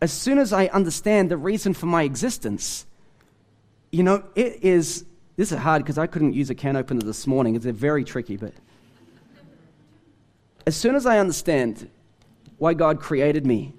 as 0.01 0.11
soon 0.11 0.39
as 0.39 0.51
I 0.53 0.67
understand 0.67 1.29
the 1.29 1.38
reason 1.38 1.73
for 1.73 1.85
my 1.85 2.03
existence, 2.03 2.85
you 3.91 4.03
know, 4.03 4.23
it 4.35 4.63
is, 4.63 5.05
this 5.38 5.51
is 5.51 5.57
hard 5.57 5.83
because 5.83 5.97
I 5.97 6.07
couldn't 6.07 6.33
use 6.33 6.49
a 6.49 6.55
can 6.55 6.75
opener 6.75 7.01
this 7.01 7.27
morning. 7.27 7.55
It's 7.55 7.65
very 7.65 8.03
tricky, 8.03 8.38
but 8.38 8.53
as 10.65 10.75
soon 10.75 10.95
as 10.95 11.05
I 11.05 11.19
understand 11.19 11.89
why 12.57 12.73
God 12.73 12.99
created 12.99 13.45
me, 13.45 13.73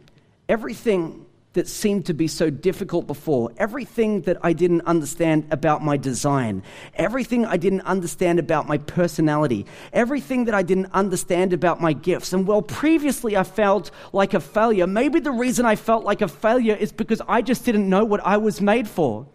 everything 0.49 1.26
that 1.57 1.67
seemed 1.67 2.07
to 2.07 2.15
be 2.15 2.29
so 2.29 2.49
difficult 2.49 3.07
before, 3.07 3.51
everything 3.57 4.21
that 4.23 4.37
I 4.43 4.53
didn't 4.53 4.83
understand 4.83 5.49
about 5.51 5.83
my 5.83 5.97
design, 5.97 6.63
everything 6.95 7.45
I 7.45 7.57
didn't 7.57 7.81
understand 7.81 8.39
about 8.39 8.69
my 8.69 8.79
personality, 8.79 9.67
everything 9.93 10.45
that 10.45 10.55
I 10.55 10.63
didn't 10.63 10.93
understand 10.93 11.53
about 11.53 11.81
my 11.81 11.93
gifts. 11.93 12.33
And 12.33 12.47
well, 12.47 12.63
previously 12.63 13.37
I 13.37 13.43
felt 13.43 13.91
like 14.13 14.35
a 14.35 14.41
failure. 14.41 14.87
Maybe 14.87 15.19
the 15.19 15.33
reason 15.33 15.67
I 15.67 15.77
felt 15.77 16.05
like 16.05 16.23
a 16.23 16.29
failure 16.29 16.77
is 16.77 16.93
because 16.93 17.21
I 17.27 17.43
just 17.43 17.65
didn't 17.65 17.89
know 17.89 18.05
what 18.05 18.21
I 18.25 18.37
was 18.37 18.61
made 18.61 18.87
for. 18.87 19.27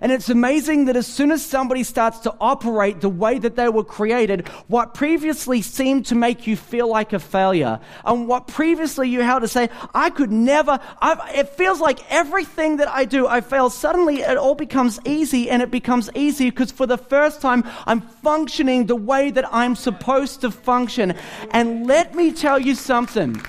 And 0.00 0.12
it's 0.12 0.28
amazing 0.28 0.86
that 0.86 0.96
as 0.96 1.06
soon 1.06 1.32
as 1.32 1.44
somebody 1.44 1.82
starts 1.82 2.18
to 2.20 2.34
operate 2.40 3.00
the 3.00 3.08
way 3.08 3.38
that 3.38 3.56
they 3.56 3.68
were 3.68 3.84
created, 3.84 4.48
what 4.68 4.94
previously 4.94 5.62
seemed 5.62 6.06
to 6.06 6.14
make 6.14 6.46
you 6.46 6.56
feel 6.56 6.88
like 6.88 7.12
a 7.12 7.18
failure, 7.18 7.80
and 8.04 8.28
what 8.28 8.46
previously 8.46 9.08
you 9.08 9.20
had 9.20 9.40
to 9.40 9.48
say, 9.48 9.68
I 9.94 10.10
could 10.10 10.32
never, 10.32 10.78
I've, 11.00 11.20
it 11.34 11.50
feels 11.50 11.80
like 11.80 12.00
everything 12.10 12.78
that 12.78 12.88
I 12.88 13.04
do, 13.04 13.26
I 13.26 13.40
fail. 13.40 13.70
Suddenly 13.70 14.20
it 14.20 14.36
all 14.36 14.54
becomes 14.54 15.00
easy, 15.04 15.50
and 15.50 15.62
it 15.62 15.70
becomes 15.70 16.10
easy 16.14 16.50
because 16.50 16.72
for 16.72 16.86
the 16.86 16.98
first 16.98 17.40
time, 17.40 17.64
I'm 17.86 18.00
functioning 18.00 18.86
the 18.86 18.96
way 18.96 19.30
that 19.30 19.46
I'm 19.52 19.76
supposed 19.76 20.40
to 20.42 20.50
function. 20.50 21.14
And 21.50 21.86
let 21.86 22.14
me 22.14 22.32
tell 22.32 22.58
you 22.58 22.74
something. 22.74 23.40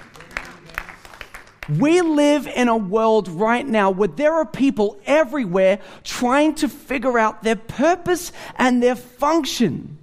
We 1.69 2.01
live 2.01 2.47
in 2.47 2.69
a 2.69 2.77
world 2.77 3.27
right 3.27 3.65
now 3.65 3.91
where 3.91 4.07
there 4.07 4.33
are 4.35 4.45
people 4.45 4.99
everywhere 5.05 5.79
trying 6.03 6.55
to 6.55 6.69
figure 6.69 7.19
out 7.19 7.43
their 7.43 7.55
purpose 7.55 8.31
and 8.57 8.81
their 8.81 8.95
function. 8.95 9.97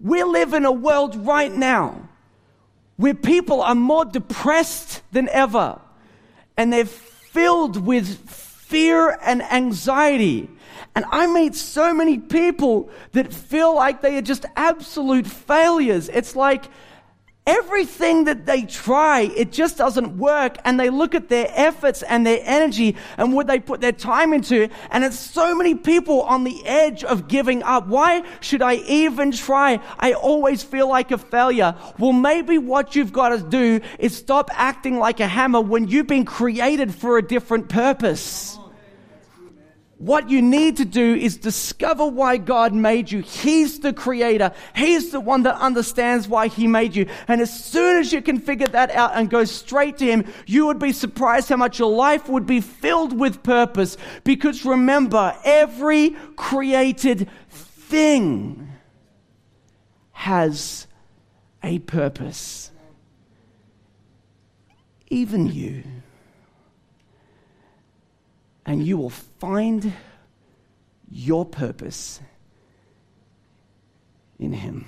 We 0.00 0.22
live 0.22 0.54
in 0.54 0.64
a 0.64 0.72
world 0.72 1.14
right 1.14 1.52
now 1.52 2.08
where 2.96 3.14
people 3.14 3.62
are 3.62 3.74
more 3.74 4.04
depressed 4.04 5.02
than 5.12 5.28
ever 5.28 5.80
and 6.56 6.72
they're 6.72 6.86
filled 6.86 7.76
with 7.76 8.18
fear 8.28 9.18
and 9.22 9.42
anxiety. 9.42 10.48
And 10.94 11.04
I 11.10 11.26
meet 11.26 11.54
so 11.54 11.94
many 11.94 12.18
people 12.18 12.90
that 13.12 13.32
feel 13.32 13.74
like 13.74 14.02
they 14.02 14.16
are 14.16 14.22
just 14.22 14.44
absolute 14.56 15.26
failures. 15.26 16.08
It's 16.08 16.36
like, 16.36 16.64
Everything 17.44 18.24
that 18.24 18.46
they 18.46 18.62
try, 18.62 19.22
it 19.22 19.50
just 19.50 19.76
doesn't 19.76 20.16
work. 20.16 20.58
And 20.64 20.78
they 20.78 20.90
look 20.90 21.14
at 21.14 21.28
their 21.28 21.48
efforts 21.50 22.04
and 22.04 22.24
their 22.24 22.38
energy 22.42 22.96
and 23.16 23.32
what 23.32 23.48
they 23.48 23.58
put 23.58 23.80
their 23.80 23.92
time 23.92 24.32
into. 24.32 24.68
And 24.90 25.02
it's 25.02 25.18
so 25.18 25.52
many 25.54 25.74
people 25.74 26.22
on 26.22 26.44
the 26.44 26.64
edge 26.64 27.02
of 27.02 27.26
giving 27.26 27.64
up. 27.64 27.88
Why 27.88 28.22
should 28.40 28.62
I 28.62 28.74
even 28.74 29.32
try? 29.32 29.80
I 29.98 30.12
always 30.12 30.62
feel 30.62 30.88
like 30.88 31.10
a 31.10 31.18
failure. 31.18 31.74
Well, 31.98 32.12
maybe 32.12 32.58
what 32.58 32.94
you've 32.94 33.12
got 33.12 33.30
to 33.30 33.38
do 33.38 33.80
is 33.98 34.16
stop 34.16 34.48
acting 34.52 34.98
like 35.00 35.18
a 35.18 35.26
hammer 35.26 35.60
when 35.60 35.88
you've 35.88 36.06
been 36.06 36.24
created 36.24 36.94
for 36.94 37.18
a 37.18 37.22
different 37.22 37.68
purpose. 37.68 38.56
What 40.02 40.28
you 40.30 40.42
need 40.42 40.78
to 40.78 40.84
do 40.84 41.14
is 41.14 41.36
discover 41.36 42.04
why 42.04 42.36
God 42.36 42.74
made 42.74 43.12
you. 43.12 43.20
He's 43.20 43.78
the 43.78 43.92
creator. 43.92 44.50
He's 44.74 45.12
the 45.12 45.20
one 45.20 45.44
that 45.44 45.54
understands 45.60 46.26
why 46.26 46.48
He 46.48 46.66
made 46.66 46.96
you. 46.96 47.06
And 47.28 47.40
as 47.40 47.56
soon 47.64 48.00
as 48.00 48.12
you 48.12 48.20
can 48.20 48.40
figure 48.40 48.66
that 48.66 48.90
out 48.90 49.12
and 49.14 49.30
go 49.30 49.44
straight 49.44 49.98
to 49.98 50.04
Him, 50.04 50.24
you 50.44 50.66
would 50.66 50.80
be 50.80 50.90
surprised 50.90 51.50
how 51.50 51.56
much 51.56 51.78
your 51.78 51.92
life 51.92 52.28
would 52.28 52.46
be 52.46 52.60
filled 52.60 53.16
with 53.16 53.44
purpose. 53.44 53.96
Because 54.24 54.64
remember, 54.64 55.36
every 55.44 56.16
created 56.34 57.30
thing 57.48 58.72
has 60.10 60.88
a 61.62 61.78
purpose. 61.78 62.72
Even 65.10 65.46
you 65.46 65.84
and 68.64 68.86
you 68.86 68.96
will 68.96 69.10
find 69.10 69.92
your 71.10 71.44
purpose 71.44 72.20
in 74.38 74.52
Him. 74.52 74.86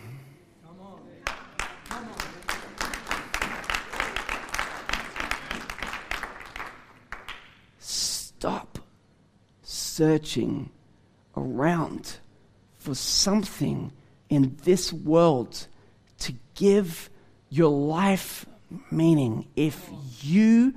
Stop 7.79 8.79
searching 9.63 10.71
around 11.37 12.19
for 12.75 12.95
something 12.95 13.93
in 14.29 14.57
this 14.65 14.93
world 14.93 15.67
to 16.19 16.35
give 16.55 17.09
your 17.49 17.71
life 17.71 18.45
meaning. 18.91 19.49
If 19.57 19.89
you 20.21 20.75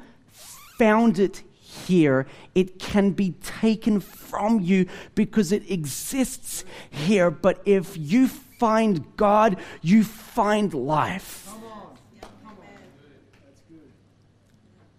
found 0.78 1.20
it 1.20 1.44
here, 1.86 2.28
it 2.56 2.80
can 2.80 3.12
be 3.12 3.32
taken 3.44 4.00
from 4.00 4.60
you 4.60 4.88
because 5.16 5.52
it 5.52 5.70
exists 5.70 6.66
here. 6.90 7.30
But 7.30 7.62
if 7.66 7.96
you 7.98 8.28
find 8.28 9.16
God, 9.18 9.58
you 9.82 10.04
find 10.04 10.74
life. 10.74 11.50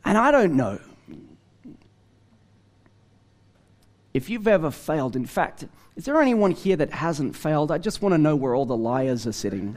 And 0.05 0.17
I 0.17 0.31
don't 0.31 0.55
know 0.55 0.79
if 4.15 4.31
you've 4.31 4.49
ever 4.49 4.71
failed. 4.71 5.17
In 5.17 5.27
fact, 5.27 5.67
is 5.97 6.05
there 6.05 6.21
anyone 6.21 6.53
here 6.53 6.77
that 6.77 6.93
hasn't 6.93 7.37
failed? 7.37 7.71
I 7.71 7.79
just 7.79 8.01
want 8.01 8.15
to 8.15 8.19
know 8.19 8.35
where 8.35 8.55
all 8.55 8.65
the 8.65 8.77
liars 8.77 9.27
are 9.27 9.33
sitting. 9.33 9.77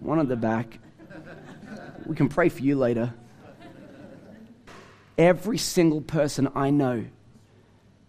One 0.00 0.20
at 0.20 0.28
the 0.28 0.36
back. 0.36 0.78
We 2.06 2.14
can 2.14 2.28
pray 2.28 2.48
for 2.48 2.62
you 2.62 2.76
later 2.76 3.12
every 5.22 5.58
single 5.58 6.00
person 6.00 6.48
I 6.54 6.70
know 6.70 7.04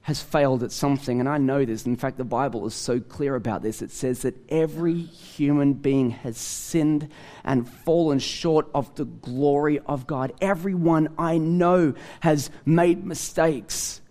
has 0.01 0.21
failed 0.21 0.63
at 0.63 0.71
something, 0.71 1.21
and 1.21 1.29
I 1.29 1.37
know 1.37 1.63
this. 1.63 1.85
In 1.85 1.95
fact, 1.95 2.17
the 2.17 2.25
Bible 2.25 2.65
is 2.65 2.73
so 2.73 2.99
clear 2.99 3.35
about 3.35 3.61
this. 3.61 3.81
It 3.81 3.91
says 3.91 4.23
that 4.23 4.35
every 4.49 4.99
human 4.99 5.73
being 5.73 6.09
has 6.09 6.35
sinned 6.35 7.09
and 7.45 7.69
fallen 7.69 8.19
short 8.19 8.67
of 8.73 8.93
the 8.95 9.05
glory 9.05 9.79
of 9.79 10.05
God. 10.05 10.33
Everyone 10.41 11.13
I 11.17 11.37
know 11.37 11.93
has 12.19 12.49
made 12.65 13.05
mistakes 13.05 14.01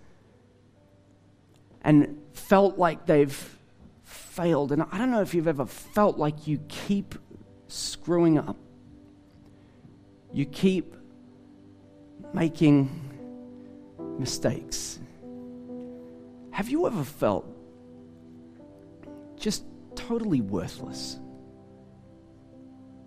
and 1.83 2.23
felt 2.33 2.79
like 2.79 3.05
they've 3.05 3.59
failed. 4.05 4.73
And 4.73 4.83
I 4.91 4.97
don't 4.97 5.11
know 5.11 5.21
if 5.21 5.35
you've 5.35 5.49
ever 5.49 5.67
felt 5.67 6.17
like 6.17 6.47
you 6.47 6.59
keep 6.69 7.17
screwing 7.67 8.39
up, 8.39 8.57
you 10.33 10.47
keep 10.47 10.95
making 12.35 12.91
mistakes. 14.19 14.99
Have 16.51 16.69
you 16.69 16.87
ever 16.87 17.05
felt 17.05 17.47
just 19.37 19.65
totally 19.95 20.41
worthless? 20.41 21.19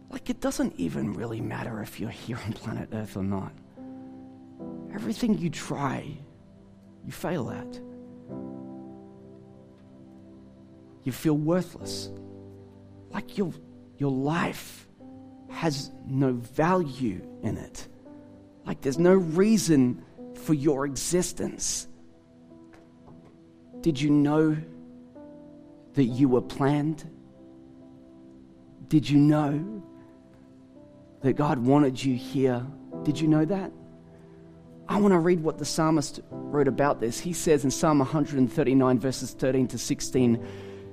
Like 0.10 0.30
it 0.30 0.40
doesn't 0.40 0.74
even 0.78 1.14
really 1.14 1.42
matter 1.42 1.82
if 1.82 2.00
you're 2.00 2.10
here 2.10 2.40
on 2.46 2.54
planet 2.54 2.90
Earth 2.94 3.18
or 3.18 3.24
not. 3.24 3.52
Everything 4.94 5.38
you 5.38 5.50
try, 5.50 6.18
you 7.06 7.12
fail 7.12 7.50
at. 7.50 7.80
You 11.04 11.12
feel 11.12 11.38
worthless. 11.38 12.10
Like 13.12 13.38
your, 13.38 13.54
your 13.98 14.12
life 14.12 14.88
has 15.50 15.92
no 16.08 16.34
value 16.34 17.22
in 17.44 17.58
it. 17.58 17.88
Like 18.66 18.82
there's 18.82 19.00
no 19.00 19.14
reason 19.14 20.04
for 20.44 20.54
your 20.54 20.86
existence. 20.86 21.88
Did 23.82 24.00
you 24.00 24.10
know 24.10 24.58
that 25.94 26.06
you 26.06 26.28
were 26.28 26.42
planned? 26.42 27.10
Did 28.88 29.10
you 29.10 29.18
know 29.18 29.84
that 31.22 31.34
God 31.34 31.60
wanted 31.60 32.04
you 32.04 32.16
here? 32.16 32.66
Did 33.04 33.20
you 33.20 33.28
know 33.28 33.46
that? 33.46 33.72
I 34.88 35.00
want 35.00 35.14
to 35.14 35.20
read 35.20 35.42
what 35.42 35.58
the 35.58 35.66
psalmist 35.66 36.20
wrote 36.30 36.68
about 36.68 37.00
this. 37.00 37.20
He 37.20 37.34
says 37.34 37.64
in 37.64 37.72
Psalm 37.72 38.00
139, 38.00 39.00
verses 39.00 39.32
13 39.32 39.68
to 39.70 39.78
16, 39.80 40.46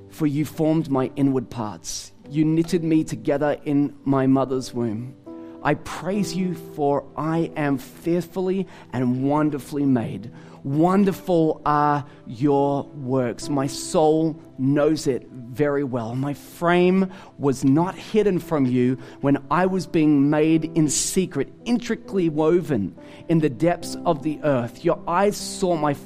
For 0.09 0.27
you 0.27 0.47
formed 0.47 0.91
my 0.91 1.11
inward 1.17 1.51
parts, 1.51 2.13
you 2.31 2.45
knitted 2.45 2.83
me 2.83 3.05
together 3.05 3.59
in 3.65 3.95
my 4.05 4.27
mother's 4.27 4.73
womb. 4.73 5.15
I 5.63 5.75
praise 5.75 6.35
you, 6.35 6.55
for 6.55 7.05
I 7.17 7.51
am 7.57 7.79
fearfully 7.79 8.67
and 8.93 9.29
wonderfully 9.29 9.85
made. 9.85 10.31
Wonderful 10.65 11.61
are 11.67 12.05
your 12.27 12.85
works. 12.85 13.49
My 13.49 13.67
soul 13.67 14.41
knows 14.59 15.07
it 15.07 15.29
very 15.29 15.83
well. 15.83 16.15
My 16.15 16.35
frame 16.35 17.11
was 17.39 17.65
not 17.65 17.97
hidden 17.97 18.39
from 18.39 18.67
you 18.67 18.97
when 19.21 19.39
I 19.51 19.67
was 19.67 19.87
being 19.87 20.31
made 20.31 20.65
in 20.77 20.89
secret, 20.89 21.53
intricately 21.65 22.29
woven 22.29 22.97
in 23.29 23.41
the 23.41 23.51
depths 23.51 23.97
of 24.07 24.23
the 24.23 24.39
earth. 24.45 24.85
Your 24.85 25.03
eyes 25.09 25.37
saw 25.37 25.77
my 25.77 25.97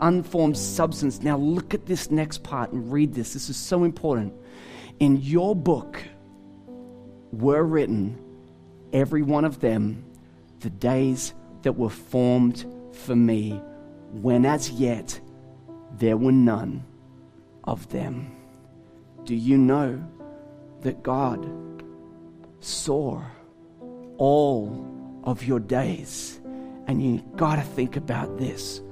unformed 0.00 0.58
substance. 0.58 1.22
Now 1.22 1.36
look 1.38 1.72
at 1.72 1.86
this 1.86 2.10
next 2.10 2.42
part 2.42 2.72
and 2.72 2.92
read 2.92 3.14
this. 3.14 3.32
This 3.32 3.48
is 3.48 3.56
so 3.56 3.84
important. 3.84 4.34
In 4.98 5.16
your 5.18 5.54
book 5.54 6.02
were 7.30 7.62
written, 7.62 8.18
every 8.92 9.22
one 9.22 9.44
of 9.44 9.60
them, 9.60 10.04
the 10.60 10.70
days 10.70 11.34
that 11.62 11.72
were 11.72 11.90
formed 11.90 12.66
for 12.92 13.16
me 13.16 13.60
when 14.12 14.44
as 14.44 14.70
yet 14.70 15.20
there 15.98 16.16
were 16.16 16.32
none 16.32 16.84
of 17.64 17.88
them. 17.88 18.34
Do 19.24 19.34
you 19.34 19.56
know 19.56 20.02
that 20.80 21.02
God 21.02 21.48
saw 22.60 23.22
all 24.18 24.86
of 25.24 25.44
your 25.44 25.60
days? 25.60 26.40
And 26.86 27.02
you 27.02 27.22
got 27.36 27.56
to 27.56 27.62
think 27.62 27.96
about 27.96 28.38
this 28.38 28.82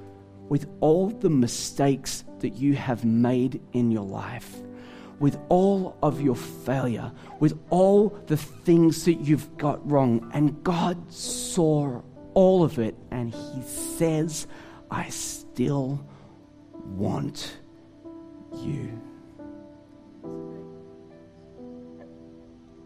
with 0.49 0.67
all 0.81 1.09
the 1.09 1.31
mistakes 1.31 2.25
that 2.39 2.51
you 2.51 2.75
have 2.75 3.05
made 3.05 3.61
in 3.73 3.91
your 3.91 4.05
life, 4.05 4.63
with 5.21 5.39
all 5.51 5.97
of 6.03 6.21
your 6.21 6.35
failure, 6.35 7.13
with 7.39 7.57
all 7.69 8.09
the 8.27 8.37
things 8.37 9.05
that 9.05 9.21
you've 9.21 9.57
got 9.59 9.89
wrong, 9.89 10.29
and 10.35 10.65
God 10.65 11.13
saw 11.13 12.03
all 12.35 12.65
of 12.65 12.79
it, 12.79 12.97
and 13.11 13.33
He 13.33 13.63
says, 13.63 14.47
I 14.91 15.11
still 15.11 16.05
want 16.75 17.59
you. 18.57 19.01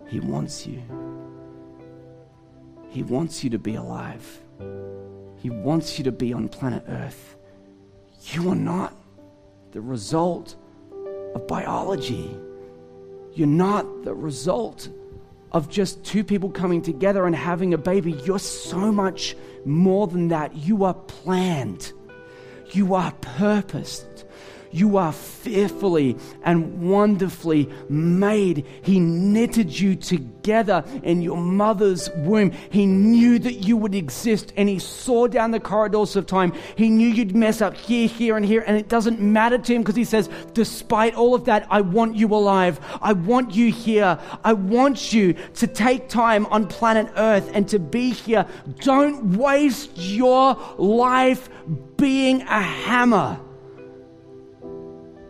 He 0.08 0.20
wants 0.20 0.66
you. 0.66 0.82
He 2.90 3.02
wants 3.02 3.42
you 3.42 3.50
to 3.50 3.58
be 3.58 3.76
alive. 3.76 4.40
He 5.36 5.50
wants 5.50 5.98
you 5.98 6.04
to 6.04 6.12
be 6.12 6.32
on 6.32 6.48
planet 6.48 6.84
Earth. 6.88 7.36
You 8.32 8.50
are 8.50 8.56
not 8.56 8.94
the 9.72 9.80
result 9.80 10.56
of 11.34 11.46
biology. 11.46 12.36
You're 13.34 13.46
not 13.46 14.04
the 14.04 14.14
result 14.14 14.88
of 15.52 15.68
just 15.68 16.04
two 16.04 16.24
people 16.24 16.50
coming 16.50 16.82
together 16.82 17.26
and 17.26 17.34
having 17.34 17.74
a 17.74 17.78
baby. 17.78 18.12
You're 18.24 18.38
so 18.38 18.92
much 18.92 19.36
more 19.64 20.06
than 20.06 20.28
that. 20.28 20.54
You 20.56 20.84
are 20.84 20.94
planned, 20.94 21.92
you 22.72 22.94
are 22.94 23.12
purposed, 23.20 24.24
you 24.74 24.96
are 24.96 25.12
fearfully 25.12 26.16
and 26.42 26.90
wonderfully 26.90 27.70
made. 27.88 28.66
He 28.82 28.98
knitted 28.98 29.78
you 29.78 29.94
together 29.94 30.84
in 31.04 31.22
your 31.22 31.36
mother's 31.36 32.10
womb. 32.16 32.50
He 32.70 32.84
knew 32.84 33.38
that 33.38 33.64
you 33.66 33.76
would 33.76 33.94
exist 33.94 34.52
and 34.56 34.68
He 34.68 34.80
saw 34.80 35.28
down 35.28 35.52
the 35.52 35.60
corridors 35.60 36.16
of 36.16 36.26
time. 36.26 36.52
He 36.76 36.88
knew 36.88 37.08
you'd 37.08 37.36
mess 37.36 37.60
up 37.60 37.74
here, 37.74 38.08
here, 38.08 38.36
and 38.36 38.44
here. 38.44 38.64
And 38.66 38.76
it 38.76 38.88
doesn't 38.88 39.20
matter 39.20 39.58
to 39.58 39.74
Him 39.74 39.82
because 39.82 39.96
He 39.96 40.04
says, 40.04 40.28
despite 40.54 41.14
all 41.14 41.34
of 41.34 41.44
that, 41.44 41.68
I 41.70 41.80
want 41.80 42.16
you 42.16 42.34
alive. 42.34 42.80
I 43.00 43.12
want 43.12 43.54
you 43.54 43.70
here. 43.70 44.18
I 44.42 44.54
want 44.54 45.12
you 45.12 45.34
to 45.54 45.66
take 45.68 46.08
time 46.08 46.46
on 46.46 46.66
planet 46.66 47.08
Earth 47.16 47.48
and 47.54 47.68
to 47.68 47.78
be 47.78 48.10
here. 48.10 48.44
Don't 48.80 49.36
waste 49.36 49.96
your 49.96 50.58
life 50.78 51.48
being 51.96 52.42
a 52.42 52.60
hammer 52.60 53.38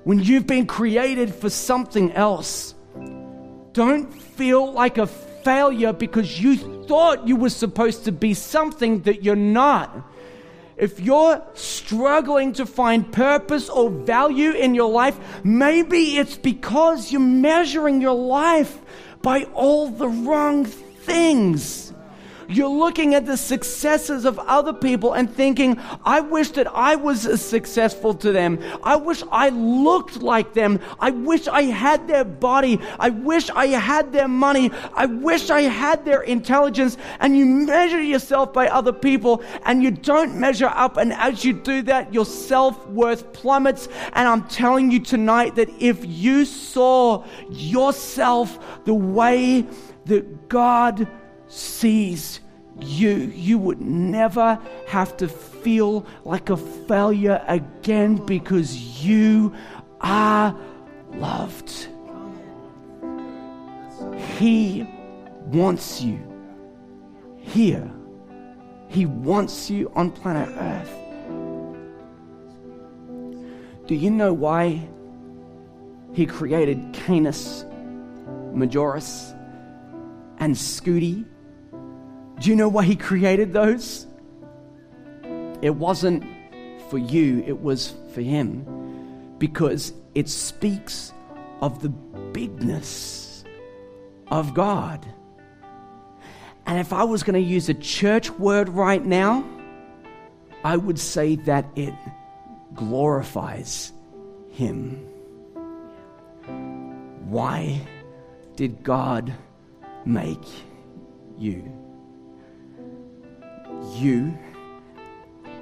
when 0.04 0.20
you've 0.20 0.46
been 0.46 0.66
created 0.66 1.34
for 1.34 1.50
something 1.50 2.12
else. 2.12 2.74
Don't 3.72 4.12
feel 4.12 4.72
like 4.72 4.98
a 4.98 5.06
failure 5.06 5.92
because 5.92 6.40
you 6.40 6.56
thought 6.86 7.26
you 7.26 7.36
were 7.36 7.50
supposed 7.50 8.04
to 8.04 8.12
be 8.12 8.34
something 8.34 9.02
that 9.02 9.24
you're 9.24 9.36
not. 9.36 10.10
If 10.76 11.00
you're 11.00 11.42
struggling 11.54 12.52
to 12.54 12.66
find 12.66 13.10
purpose 13.12 13.68
or 13.68 13.90
value 13.90 14.50
in 14.50 14.74
your 14.74 14.90
life, 14.90 15.18
maybe 15.44 16.16
it's 16.16 16.36
because 16.36 17.12
you're 17.12 17.20
measuring 17.20 18.00
your 18.00 18.14
life 18.14 18.80
by 19.22 19.44
all 19.54 19.88
the 19.88 20.08
wrong 20.08 20.64
things. 20.64 21.83
You're 22.48 22.68
looking 22.68 23.14
at 23.14 23.26
the 23.26 23.36
successes 23.36 24.24
of 24.24 24.38
other 24.38 24.72
people 24.72 25.12
and 25.12 25.32
thinking, 25.32 25.78
I 26.04 26.20
wish 26.20 26.50
that 26.52 26.66
I 26.66 26.96
was 26.96 27.26
as 27.26 27.44
successful 27.44 28.14
to 28.14 28.32
them. 28.32 28.58
I 28.82 28.96
wish 28.96 29.22
I 29.30 29.48
looked 29.50 30.22
like 30.22 30.54
them. 30.54 30.80
I 30.98 31.10
wish 31.10 31.48
I 31.48 31.62
had 31.62 32.06
their 32.08 32.24
body. 32.24 32.80
I 32.98 33.10
wish 33.10 33.50
I 33.50 33.66
had 33.66 34.12
their 34.12 34.28
money. 34.28 34.70
I 34.94 35.06
wish 35.06 35.50
I 35.50 35.62
had 35.62 36.04
their 36.04 36.22
intelligence. 36.22 36.96
And 37.20 37.36
you 37.36 37.46
measure 37.46 38.02
yourself 38.02 38.52
by 38.52 38.68
other 38.68 38.92
people 38.92 39.42
and 39.64 39.82
you 39.82 39.90
don't 39.90 40.38
measure 40.38 40.72
up. 40.74 40.96
And 40.96 41.12
as 41.12 41.44
you 41.44 41.52
do 41.52 41.82
that, 41.82 42.12
your 42.12 42.26
self 42.26 42.86
worth 42.88 43.32
plummets. 43.32 43.88
And 44.12 44.28
I'm 44.28 44.46
telling 44.48 44.90
you 44.90 45.00
tonight 45.00 45.56
that 45.56 45.68
if 45.78 46.04
you 46.04 46.44
saw 46.44 47.24
yourself 47.50 48.84
the 48.84 48.94
way 48.94 49.66
that 50.06 50.48
God 50.48 51.08
sees 51.54 52.40
you, 52.80 53.32
you 53.34 53.56
would 53.58 53.80
never 53.80 54.58
have 54.88 55.16
to 55.18 55.28
feel 55.28 56.04
like 56.24 56.50
a 56.50 56.56
failure 56.56 57.42
again 57.46 58.16
because 58.16 59.04
you 59.04 59.54
are 60.00 60.56
loved. 61.14 61.88
He 64.38 64.86
wants 65.46 66.02
you 66.02 66.18
here. 67.38 67.88
He 68.88 69.06
wants 69.06 69.70
you 69.70 69.92
on 69.94 70.10
planet 70.10 70.48
Earth. 70.58 70.90
Do 73.86 73.94
you 73.94 74.10
know 74.10 74.32
why 74.32 74.88
he 76.12 76.26
created 76.26 76.92
Canis 76.92 77.64
Majoris 78.52 79.32
and 80.38 80.54
Scuti? 80.54 81.26
Do 82.40 82.50
you 82.50 82.56
know 82.56 82.68
why 82.68 82.84
he 82.84 82.96
created 82.96 83.52
those? 83.52 84.06
It 85.62 85.74
wasn't 85.76 86.24
for 86.90 86.98
you, 86.98 87.42
it 87.46 87.60
was 87.60 87.94
for 88.12 88.20
him 88.20 89.36
because 89.38 89.92
it 90.14 90.28
speaks 90.28 91.12
of 91.60 91.82
the 91.82 91.88
bigness 91.88 93.44
of 94.28 94.54
God. 94.54 95.06
And 96.66 96.78
if 96.78 96.92
I 96.92 97.04
was 97.04 97.22
going 97.22 97.34
to 97.34 97.48
use 97.48 97.68
a 97.68 97.74
church 97.74 98.30
word 98.30 98.68
right 98.68 99.04
now, 99.04 99.44
I 100.64 100.76
would 100.76 100.98
say 100.98 101.36
that 101.36 101.66
it 101.76 101.94
glorifies 102.74 103.92
Him. 104.50 104.96
Why 107.26 107.80
did 108.56 108.82
God 108.82 109.32
make 110.06 110.44
you? 111.36 111.83
You 113.94 114.36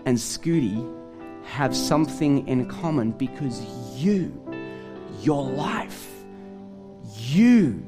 and 0.07 0.16
Scuti 0.16 0.89
have 1.45 1.76
something 1.76 2.47
in 2.49 2.66
common 2.66 3.12
because 3.12 3.62
you, 3.97 4.33
your 5.20 5.45
life, 5.45 6.09
you 7.16 7.85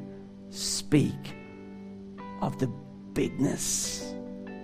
speak 0.50 1.34
of 2.40 2.58
the 2.58 2.66
bigness 3.14 4.14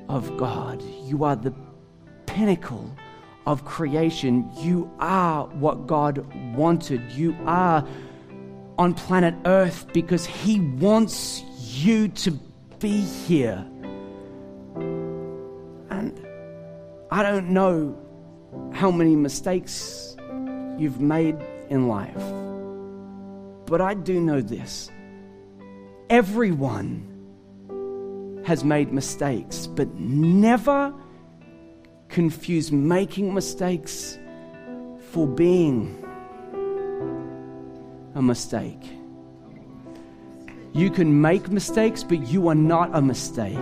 of 0.09 0.37
God. 0.37 0.83
You 1.05 1.25
are 1.25 1.37
the 1.37 1.55
pinnacle 2.27 2.95
of 3.47 3.65
creation. 3.65 4.51
You 4.59 4.91
are 4.99 5.47
what 5.47 5.87
God 5.87 6.19
wanted. 6.55 7.11
You 7.13 7.37
are 7.47 7.87
on 8.79 8.95
planet 8.95 9.35
Earth 9.45 9.87
because 9.93 10.27
He 10.27 10.61
wants 10.61 11.43
you 11.59 12.09
to 12.09 12.33
be 12.79 13.01
here. 13.01 13.67
I 17.13 17.25
don't 17.25 17.51
know 17.51 17.99
how 18.73 18.93
many 18.93 19.17
mistakes 19.17 20.17
you've 20.79 21.01
made 21.01 21.37
in 21.69 21.89
life, 21.89 22.23
but 23.67 23.81
I 23.81 23.95
do 23.95 24.21
know 24.21 24.41
this. 24.41 24.91
Everyone 26.09 27.07
has 28.45 28.63
made 28.65 28.93
mistakes, 28.93 29.67
but 29.67 29.93
never 29.97 30.95
confuse 32.09 32.71
making 32.71 33.35
mistakes 33.35 34.17
for 35.11 35.27
being 35.27 35.97
a 38.15 38.23
mistake. 38.23 38.83
You 40.73 40.91
can 40.91 41.21
make 41.21 41.49
mistakes, 41.51 42.05
but 42.05 42.29
you 42.29 42.49
are 42.49 42.55
not 42.55 42.91
a 42.93 43.03
mistake. 43.03 43.59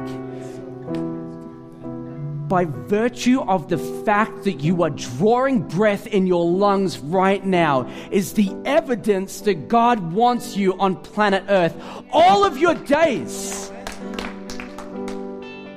By 2.48 2.64
virtue 2.64 3.42
of 3.42 3.68
the 3.68 3.76
fact 4.04 4.44
that 4.44 4.60
you 4.60 4.82
are 4.82 4.90
drawing 4.90 5.68
breath 5.68 6.06
in 6.06 6.26
your 6.26 6.46
lungs 6.46 6.98
right 6.98 7.44
now, 7.44 7.86
is 8.10 8.32
the 8.32 8.56
evidence 8.64 9.42
that 9.42 9.68
God 9.68 10.12
wants 10.12 10.56
you 10.56 10.78
on 10.80 10.96
planet 10.96 11.44
Earth 11.48 11.76
all 12.10 12.44
of 12.44 12.56
your 12.56 12.74
days 12.74 13.70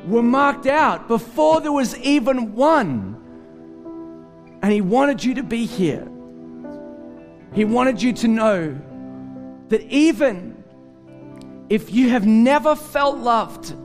were 0.07 0.23
marked 0.23 0.65
out 0.65 1.07
before 1.07 1.61
there 1.61 1.71
was 1.71 1.97
even 1.99 2.53
one. 2.55 3.17
And 4.61 4.71
He 4.71 4.81
wanted 4.81 5.23
you 5.23 5.35
to 5.35 5.43
be 5.43 5.65
here. 5.65 6.07
He 7.53 7.65
wanted 7.65 8.01
you 8.01 8.13
to 8.13 8.27
know 8.27 8.79
that 9.69 9.81
even 9.83 10.63
if 11.69 11.91
you 11.91 12.09
have 12.09 12.25
never 12.25 12.75
felt 12.75 13.17
loved, 13.17 13.75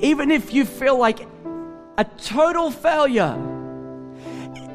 even 0.00 0.30
if 0.30 0.52
you 0.52 0.64
feel 0.64 0.98
like 0.98 1.26
a 1.96 2.04
total 2.04 2.70
failure, 2.70 3.36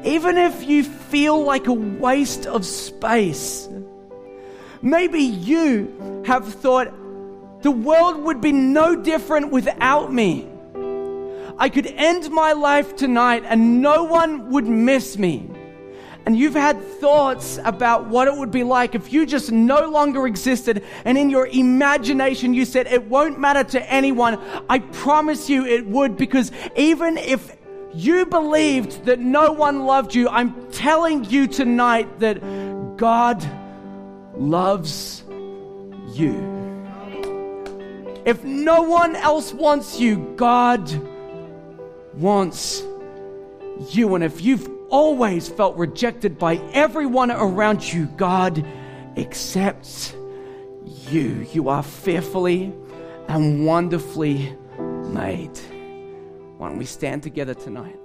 even 0.04 0.36
if 0.36 0.64
you 0.64 0.84
feel 0.84 1.42
like 1.42 1.66
a 1.66 1.72
waste 1.72 2.46
of 2.46 2.64
space, 2.66 3.68
maybe 4.82 5.20
you 5.20 6.22
have 6.26 6.46
thought, 6.46 6.92
the 7.62 7.70
world 7.70 8.22
would 8.24 8.40
be 8.42 8.52
no 8.52 8.94
different 8.94 9.50
without 9.50 10.12
me. 10.12 10.46
I 11.56 11.68
could 11.68 11.86
end 11.86 12.30
my 12.30 12.52
life 12.52 12.96
tonight 12.96 13.44
and 13.46 13.80
no 13.80 14.04
one 14.04 14.50
would 14.50 14.66
miss 14.66 15.16
me. 15.16 15.48
And 16.26 16.36
you've 16.38 16.54
had 16.54 16.82
thoughts 17.00 17.58
about 17.64 18.06
what 18.06 18.28
it 18.28 18.34
would 18.34 18.50
be 18.50 18.64
like 18.64 18.94
if 18.94 19.12
you 19.12 19.26
just 19.26 19.52
no 19.52 19.88
longer 19.90 20.26
existed, 20.26 20.82
and 21.04 21.18
in 21.18 21.28
your 21.28 21.46
imagination 21.46 22.54
you 22.54 22.64
said, 22.64 22.86
It 22.86 23.04
won't 23.04 23.38
matter 23.38 23.64
to 23.64 23.92
anyone. 23.92 24.40
I 24.68 24.78
promise 24.78 25.50
you 25.50 25.66
it 25.66 25.86
would, 25.86 26.16
because 26.16 26.50
even 26.76 27.18
if 27.18 27.54
you 27.94 28.26
believed 28.26 29.04
that 29.04 29.20
no 29.20 29.52
one 29.52 29.84
loved 29.84 30.14
you, 30.14 30.28
I'm 30.28 30.70
telling 30.72 31.24
you 31.24 31.46
tonight 31.46 32.20
that 32.20 32.40
God 32.96 33.44
loves 34.34 35.22
you. 36.14 36.52
If 38.24 38.42
no 38.42 38.82
one 38.82 39.14
else 39.16 39.52
wants 39.52 40.00
you, 40.00 40.34
God 40.36 40.90
wants 42.14 42.82
you. 43.90 44.14
And 44.14 44.24
if 44.24 44.40
you've 44.40 44.68
always 44.94 45.48
felt 45.48 45.76
rejected 45.76 46.38
by 46.38 46.54
everyone 46.72 47.32
around 47.32 47.92
you, 47.92 48.06
God 48.16 48.64
accepts 49.16 50.14
you. 51.08 51.44
You 51.52 51.68
are 51.68 51.82
fearfully 51.82 52.72
and 53.26 53.66
wonderfully 53.66 54.56
made. 54.78 55.58
Why 56.58 56.68
don't 56.68 56.78
we 56.78 56.84
stand 56.84 57.24
together 57.24 57.54
tonight? 57.54 57.96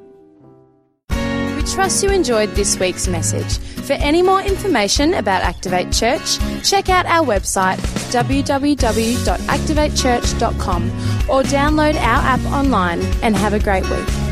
We 1.11 1.61
trust 1.61 2.01
you 2.01 2.09
enjoyed 2.09 2.49
this 2.55 2.79
week's 2.79 3.07
message. 3.07 3.59
For 3.85 3.93
any 3.93 4.23
more 4.23 4.41
information 4.41 5.13
about 5.13 5.43
Activate 5.43 5.91
Church, 5.91 6.39
check 6.67 6.89
out 6.89 7.05
our 7.05 7.23
website 7.23 7.77
www.activatechurch.com 8.11 10.83
or 11.29 11.43
download 11.43 11.93
our 11.93 12.23
app 12.23 12.43
online 12.45 13.01
and 13.21 13.35
have 13.35 13.53
a 13.53 13.59
great 13.59 13.87
week. 13.91 14.28